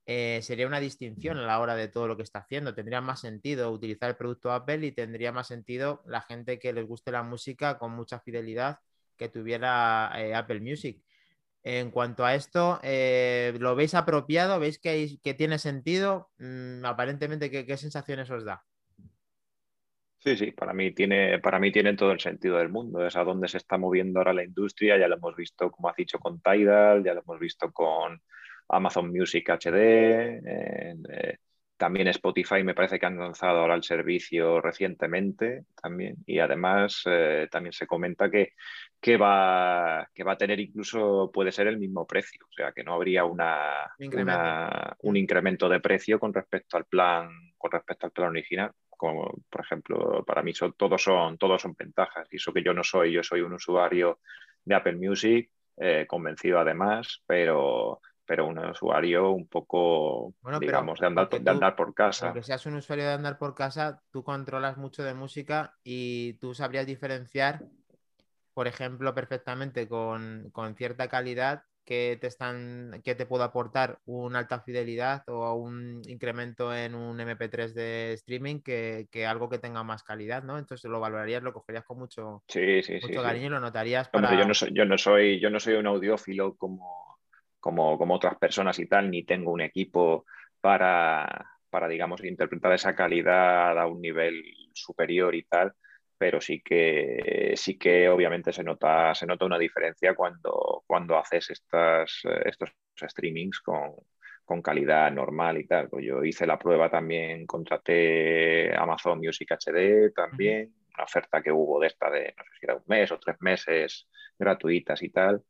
[0.07, 2.75] eh, sería una distinción a la hora de todo lo que está haciendo.
[2.75, 6.87] Tendría más sentido utilizar el producto Apple y tendría más sentido la gente que les
[6.87, 8.79] guste la música con mucha fidelidad
[9.17, 11.03] que tuviera eh, Apple Music.
[11.65, 14.59] En cuanto a esto, eh, ¿lo veis apropiado?
[14.59, 16.31] ¿Veis que, tiene sentido?
[16.39, 18.65] Mm, aparentemente, ¿qué, sensaciones os da?
[20.19, 23.07] Sí, sí, para mí, tiene, para mí tiene todo el sentido del mundo.
[23.07, 24.99] Es a dónde se está moviendo ahora la industria.
[24.99, 28.21] Ya lo hemos visto, como has dicho, con Tidal, ya lo hemos visto con
[28.69, 30.41] Amazon Music HD.
[31.83, 36.14] También Spotify me parece que han lanzado ahora el servicio recientemente también.
[36.26, 38.53] Y además eh, también se comenta que
[39.01, 42.85] que va, que va a tener incluso, puede ser el mismo precio, o sea que
[42.85, 47.28] no habría una, un incremento de precio con respecto al plan,
[47.59, 48.70] con respecto al plan original.
[48.89, 52.28] Como, por ejemplo, para mí son, todos, son, todos son ventajas.
[52.30, 54.20] Y eso que yo no soy, yo soy un usuario
[54.64, 58.01] de Apple Music, eh, convencido además, pero,
[58.33, 62.28] pero un usuario un poco, digamos, de andar, de andar por casa.
[62.28, 66.55] Aunque seas un usuario de andar por casa, tú controlas mucho de música y tú
[66.55, 67.61] sabrías diferenciar
[68.55, 74.61] por ejemplo, perfectamente con, cierta calidad que te están, que te puedo aportar una alta
[74.61, 80.43] fidelidad o un incremento en un MP3 de streaming que, algo que tenga más calidad,
[80.43, 80.59] ¿no?
[80.59, 84.39] Entonces lo valorarías, lo cogerías con mucho, cariño y lo notarías para...
[84.39, 87.18] yo, no soy, yo, no soy, yo no soy un audiófilo como,
[87.63, 90.27] como, como otras personas y tal, ni tengo un equipo
[90.61, 94.45] para, para, digamos, interpretar esa calidad a un nivel
[94.75, 95.75] superior y tal
[96.23, 101.51] pero sí que, sí que obviamente se nota, se nota una diferencia cuando, cuando haces
[101.51, 102.71] estas, eh, estos
[103.11, 105.89] streamings con, calidad normal y tal.
[105.89, 111.81] Pues yo hice la prueba también, contraté Amazon Music HD también, una oferta que hubo
[111.81, 114.09] de esta de, no sé si era un mes o tres meses
[114.39, 115.43] gratuitas y tal.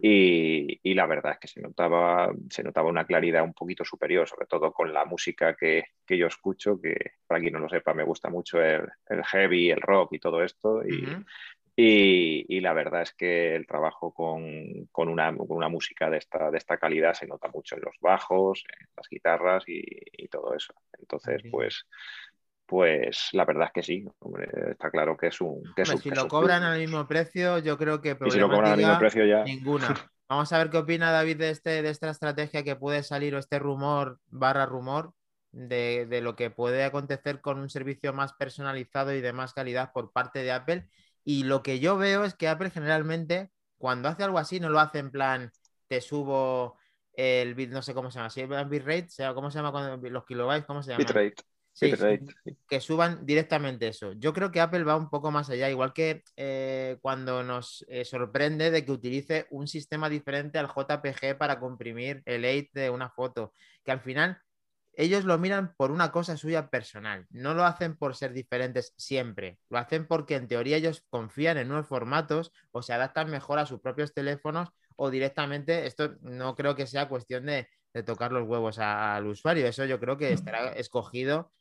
[0.00, 4.46] Y, la verdad es que se notaba, se notaba una claridad un poquito superior, sobre
[4.46, 6.94] todo con la música que, yo escucho, que
[7.26, 8.88] para quien no lo sepa, me gusta mucho el,
[9.24, 10.82] heavy, el rock y todo esto.
[11.76, 17.14] Y, la verdad es que el trabajo con, una, música de esta, de esta calidad
[17.14, 20.74] se nota mucho en los bajos, en las guitarras y, todo eso.
[20.98, 21.86] Entonces, pues
[22.66, 24.06] pues la verdad es que sí,
[24.70, 25.62] está claro que es un...
[26.00, 29.24] si lo cobran al mismo precio, yo creo que si lo cobran al mismo precio
[29.24, 29.44] ya...
[29.44, 29.88] ninguna.
[30.28, 33.38] Vamos a ver qué opina David de, este, de esta estrategia que puede salir o
[33.38, 35.12] este rumor barra rumor
[35.52, 39.92] de, de, lo que puede acontecer con un servicio más personalizado y de más calidad
[39.92, 40.88] por parte de Apple.
[41.24, 44.80] Y lo que yo veo es que Apple generalmente, cuando hace algo así, no lo
[44.80, 45.52] hace en plan,
[45.88, 46.78] te subo
[47.12, 50.24] el bit, no sé cómo se llama, si el bitrate, ¿cómo se llama cuando, los
[50.24, 50.64] kilobytes?
[50.64, 50.98] ¿Cómo se llama?
[50.98, 51.53] Bitrate.
[51.74, 51.92] Sí,
[52.68, 54.12] que suban directamente eso.
[54.12, 58.04] Yo creo que Apple va un poco más allá, igual que eh, cuando nos eh,
[58.04, 63.10] sorprende de que utilice un sistema diferente al JPG para comprimir el 8 de una
[63.10, 63.52] foto,
[63.82, 64.40] que al final
[64.96, 69.58] ellos lo miran por una cosa suya personal, no lo hacen por ser diferentes siempre,
[69.68, 73.66] lo hacen porque en teoría ellos confían en nuevos formatos o se adaptan mejor a
[73.66, 77.68] sus propios teléfonos o directamente, esto no creo que sea cuestión de,
[78.06, 81.52] tocar los huevos al usuario, eso yo creo que estará escogido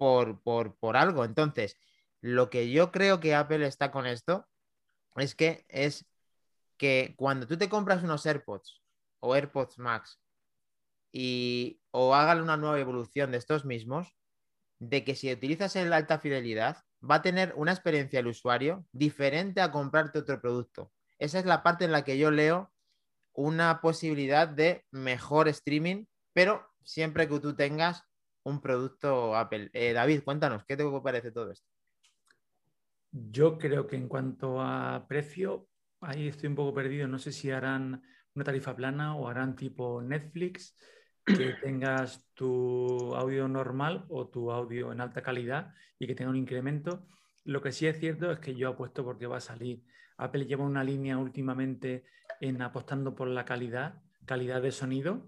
[0.00, 1.24] por, algo.
[1.26, 1.76] Entonces,
[2.22, 4.48] lo que yo creo que Apple está con esto
[5.16, 6.06] es que es
[6.78, 8.82] que cuando tú te compras unos AirPods
[9.20, 10.18] o AirPods Max
[11.12, 14.16] y o hagan una nueva evolución de estos mismos,
[14.78, 16.78] de que si utilizas el alta fidelidad,
[17.08, 20.92] va a tener una experiencia el usuario diferente a comprarte otro producto.
[21.18, 22.72] Esa es la parte en la que yo leo
[23.34, 28.04] una posibilidad de mejor streaming, pero siempre que tú tengas
[28.44, 29.70] un producto Apple.
[29.72, 31.68] Eh, David, cuéntanos, ¿qué te parece todo esto?
[33.12, 35.68] Yo creo que en cuanto a precio,
[36.00, 37.08] ahí estoy un poco perdido.
[37.08, 38.02] No sé si harán
[38.34, 40.76] una tarifa plana o harán tipo Netflix,
[41.24, 46.36] que tengas tu audio normal o tu audio en alta calidad y que tenga un
[46.36, 47.06] incremento.
[47.44, 49.82] Lo que sí es cierto es que yo apuesto porque va a salir.
[50.16, 52.04] Apple lleva una línea últimamente
[52.40, 55.26] en apostando por la calidad, calidad de sonido.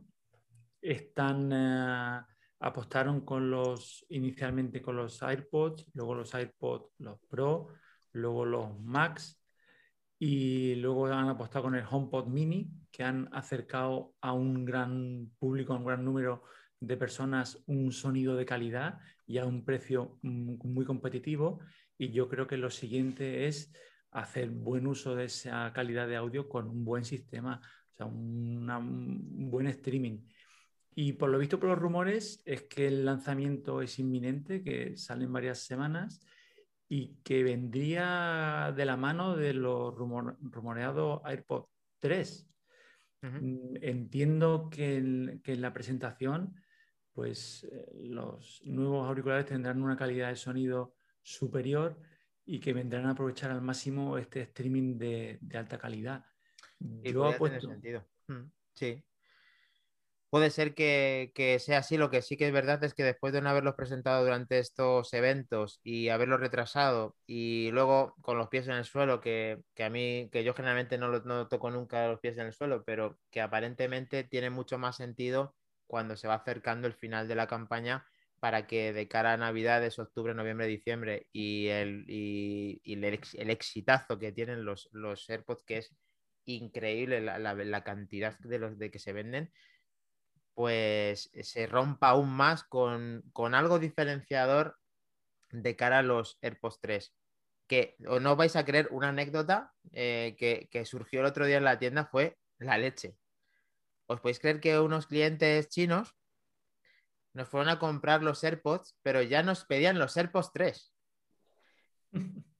[0.81, 2.21] Están eh,
[2.63, 7.69] apostaron con los, inicialmente con los AirPods, luego los AirPods, los Pro,
[8.13, 9.43] luego los Max
[10.17, 15.73] y luego han apostado con el HomePod Mini, que han acercado a un gran público,
[15.73, 16.45] a un gran número
[16.79, 21.59] de personas un sonido de calidad y a un precio mm, muy competitivo.
[21.99, 23.73] Y yo creo que lo siguiente es
[24.13, 27.61] hacer buen uso de esa calidad de audio con un buen sistema,
[27.93, 30.21] o sea, un buen streaming.
[30.95, 35.32] Y por lo visto por los rumores es que el lanzamiento es inminente, que salen
[35.32, 36.20] varias semanas
[36.88, 41.68] y que vendría de la mano de los rumoreados AirPods
[42.01, 42.49] 3.
[43.22, 46.55] Mm, entiendo que en, la presentación,
[47.14, 51.99] pues eh, los nuevos auriculares tendrán una calidad de sonido superior
[52.45, 56.26] y que vendrán a aprovechar al máximo este streaming de, alta calidad.
[56.78, 57.68] Yo apuesto...
[57.68, 58.07] sentido.
[58.26, 59.03] Mm, sí,
[60.33, 61.30] puede ser que,
[61.61, 61.99] sea así.
[61.99, 65.12] Lo que sí que es verdad es que después de no haberlos presentado durante estos
[65.12, 70.30] eventos y haberlos retrasado y luego con los pies en el suelo, que, a mí,
[70.33, 74.24] que yo generalmente no, no toco nunca los pies en el suelo, pero que aparentemente
[74.24, 75.55] tiene mucho más sentido
[75.87, 78.07] cuando se va acercando el final de la campaña
[78.41, 84.33] para que de cara a Navidades, octubre, noviembre, diciembre y el, y, el, exitazo que
[84.33, 85.95] tienen los, los AirPods, que es
[86.47, 89.53] increíble la, la cantidad de los de que se venden,
[90.55, 93.25] pues eh, se rompa aún más con,
[93.55, 94.79] algo diferenciador
[95.51, 97.15] de cara a los AirPods 3.
[97.67, 101.65] Que o no vais a creer una anécdota eh, que, surgió el otro día en
[101.65, 103.17] la tienda fue la leche.
[104.07, 106.15] ¿Os podéis creer que unos clientes chinos
[107.33, 110.93] nos fueron a comprar los AirPods, pero ya nos pedían los AirPods 3?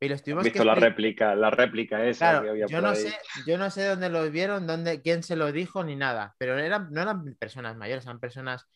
[0.00, 3.14] Pero estuvimos visto la réplica, la réplica esa que había yo no Sé,
[3.46, 6.90] yo no sé dónde los vieron, dónde, quién se lo dijo ni nada, pero eran,
[6.90, 8.66] no eran personas mayores, eran personas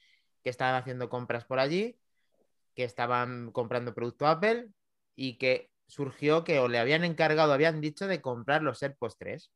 [0.43, 1.99] que estaban haciendo compras por allí,
[2.75, 4.69] que estaban comprando producto Apple
[5.17, 9.51] y que surgió que o le habían encargado, habían dicho de comprar los AirPods 3.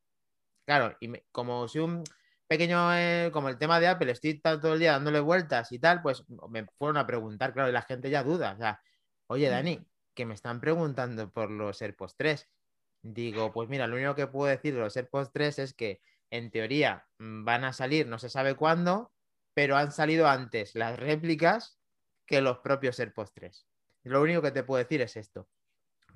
[0.65, 2.03] Claro, y como si un
[2.47, 6.01] pequeño, eh, como el tema de Apple, estoy todo el día dándole vueltas y tal,
[6.01, 8.81] pues me fueron a preguntar, claro, y la gente ya duda, o sea,
[9.27, 9.85] oye, Dani,
[10.19, 12.49] que me están preguntando por los AirPods 3.
[13.03, 16.51] Digo, pues mira, lo único que puedo decir de los AirPods 3 es que en
[16.51, 19.13] teoría mm, van a salir no se sabe cuándo,
[19.53, 21.79] pero han salido antes las réplicas
[22.25, 23.65] que los propios AirPods 3.
[24.03, 25.47] Lo único que te puedo decir es esto.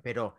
[0.02, 0.36] Pero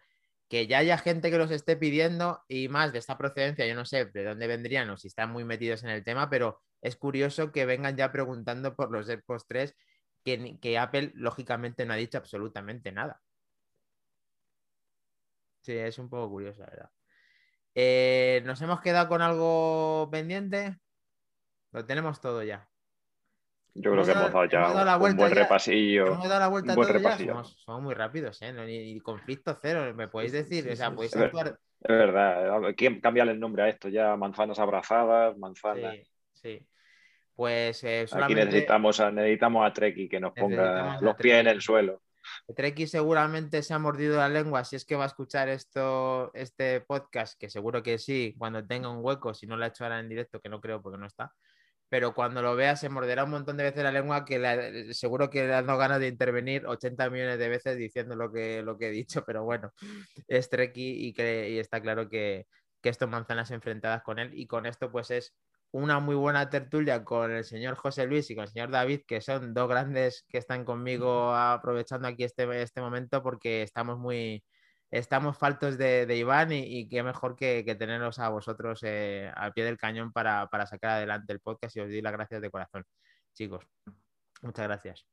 [0.48, 3.86] que ya haya gente que los esté pidiendo y más de esta procedencia, yo no
[3.86, 7.52] sé de dónde vendrían o si están muy metidos en el tema, pero es curioso
[7.52, 9.76] que vengan ya preguntando por los AirPods 3
[10.24, 13.24] que, que Apple lógicamente no ha dicho absolutamente nada.
[15.66, 16.90] Sí, es un poco curioso, la verdad.
[17.74, 20.78] Eh, ¿Nos hemos quedado con algo pendiente?
[21.72, 22.70] Lo tenemos todo ya.
[23.74, 26.06] Yo creo que hemos dado ya un buen repasillo.
[26.06, 27.44] Hemos dado la vuelta a todo ya.
[27.56, 28.54] Somos, muy rápidos, ¿eh?
[28.54, 30.70] Ni, conflicto cero, ¿me podéis decir?
[30.72, 31.58] o sea, podéis actuar...
[31.82, 32.74] Es verdad.
[32.78, 33.90] ¿Quién cambiarle el nombre a esto?
[33.90, 35.96] Ya manzanas abrazadas, manzanas.
[35.96, 36.68] Sí, sí.
[37.36, 41.60] Pues eh, Aquí necesitamos a, necesitamos a Treki que nos ponga los pies en el
[41.60, 42.04] suelo.
[42.56, 46.82] Treki seguramente se ha mordido la lengua si es que va a escuchar esto, este
[46.82, 50.00] podcast, que seguro que sí, cuando tenga un hueco, si no lo ha hecho ahora
[50.00, 51.32] en directo, que no creo porque no está.
[51.90, 55.46] Pero cuando lo vea se morderá un montón de veces la lengua que seguro que
[55.46, 58.88] le ha dado ganas de intervenir 80 millones de veces diciendo lo que, lo que
[58.90, 59.72] he dicho, pero bueno,
[60.28, 62.48] es Treki y, que, y está claro que,
[62.82, 65.34] que esto manzanas enfrentadas con él y con esto pues es
[65.76, 69.20] una muy buena tertulia con el señor José Luis y con el señor David, que
[69.20, 74.42] son dos grandes que están conmigo aprovechando aquí este, este momento porque estamos muy,
[74.90, 79.66] estamos faltos de, Iván y, qué mejor que, que teneros a vosotros eh, al pie
[79.66, 82.86] del cañón para, sacar adelante el podcast y os doy las gracias de corazón.
[83.34, 83.68] Chicos,
[84.44, 85.06] muchas gracias.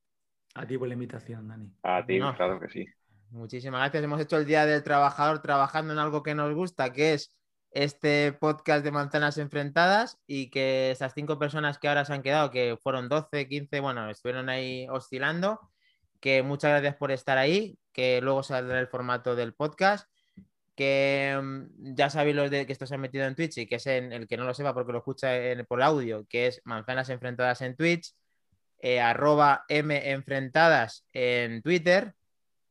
[0.55, 1.75] A ti por la invitación, Dani.
[1.83, 2.87] A ti, claro que sí.
[3.31, 4.05] Muchísimas gracias.
[4.05, 7.37] Hemos hecho el Día del Trabajador trabajando en algo que nos gusta, que es
[7.73, 12.51] este podcast de manzanas enfrentadas y que esas cinco personas que ahora se han quedado,
[12.51, 15.61] que fueron 12, 15, bueno, estuvieron ahí oscilando,
[16.21, 20.09] que muchas gracias por estar ahí, que luego saldrá el formato del podcast,
[20.75, 23.77] que mm, ya sabéis los de que esto se ha metido en Twitch y que
[23.77, 26.61] es en el que no lo sepa porque lo escucha en, por audio, que es
[26.65, 28.15] manzanas enfrentadas en Twitch,
[28.79, 32.15] eh, arroba M enfrentadas en Twitter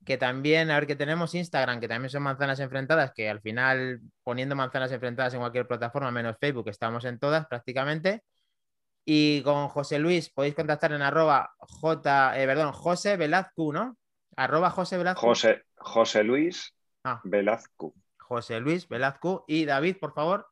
[0.05, 4.01] que también, a ver que tenemos Instagram, que también son manzanas enfrentadas, que al final
[4.23, 8.23] poniendo manzanas enfrentadas en cualquier plataforma, menos Facebook, estamos en todas prácticamente.
[9.05, 13.97] Y con José Luis podéis contactar en arroba J, eh, perdón, José Velazcu, ¿no?
[14.35, 15.25] Arroba José Velazcu.
[15.25, 16.73] José, José Luis
[17.03, 17.19] ah.
[17.23, 17.93] Velazcu.
[18.17, 19.43] José Luis Velazcu.
[19.47, 20.47] Y David, por favor.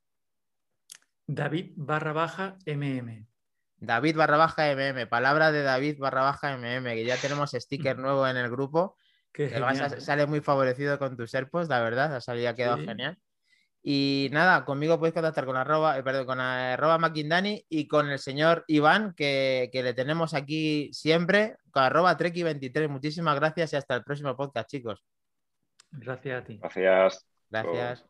[1.27, 3.27] David barra baja MM.
[3.77, 5.07] David barra baja MM.
[5.07, 8.97] Palabra de David barra baja MM, que ya tenemos sticker nuevo en el grupo
[9.47, 13.17] Qué muy favorecido con tus AirPods, la verdad, ha salido, ha quedado genial.
[13.81, 18.19] Y nada, conmigo puedes contactar con arroba, eh, perdón, con arroba Macindani y con el
[18.19, 22.89] señor Iván, que, que le tenemos aquí siempre, con arroba Treki23.
[22.89, 25.05] Muchísimas gracias y hasta el próximo podcast, chicos.
[25.91, 26.59] Gracias a ti.
[26.59, 27.25] Gracias.
[27.49, 28.05] Gracias.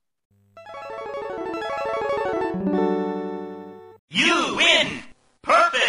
[4.10, 5.14] You win!
[5.44, 5.89] Perfect!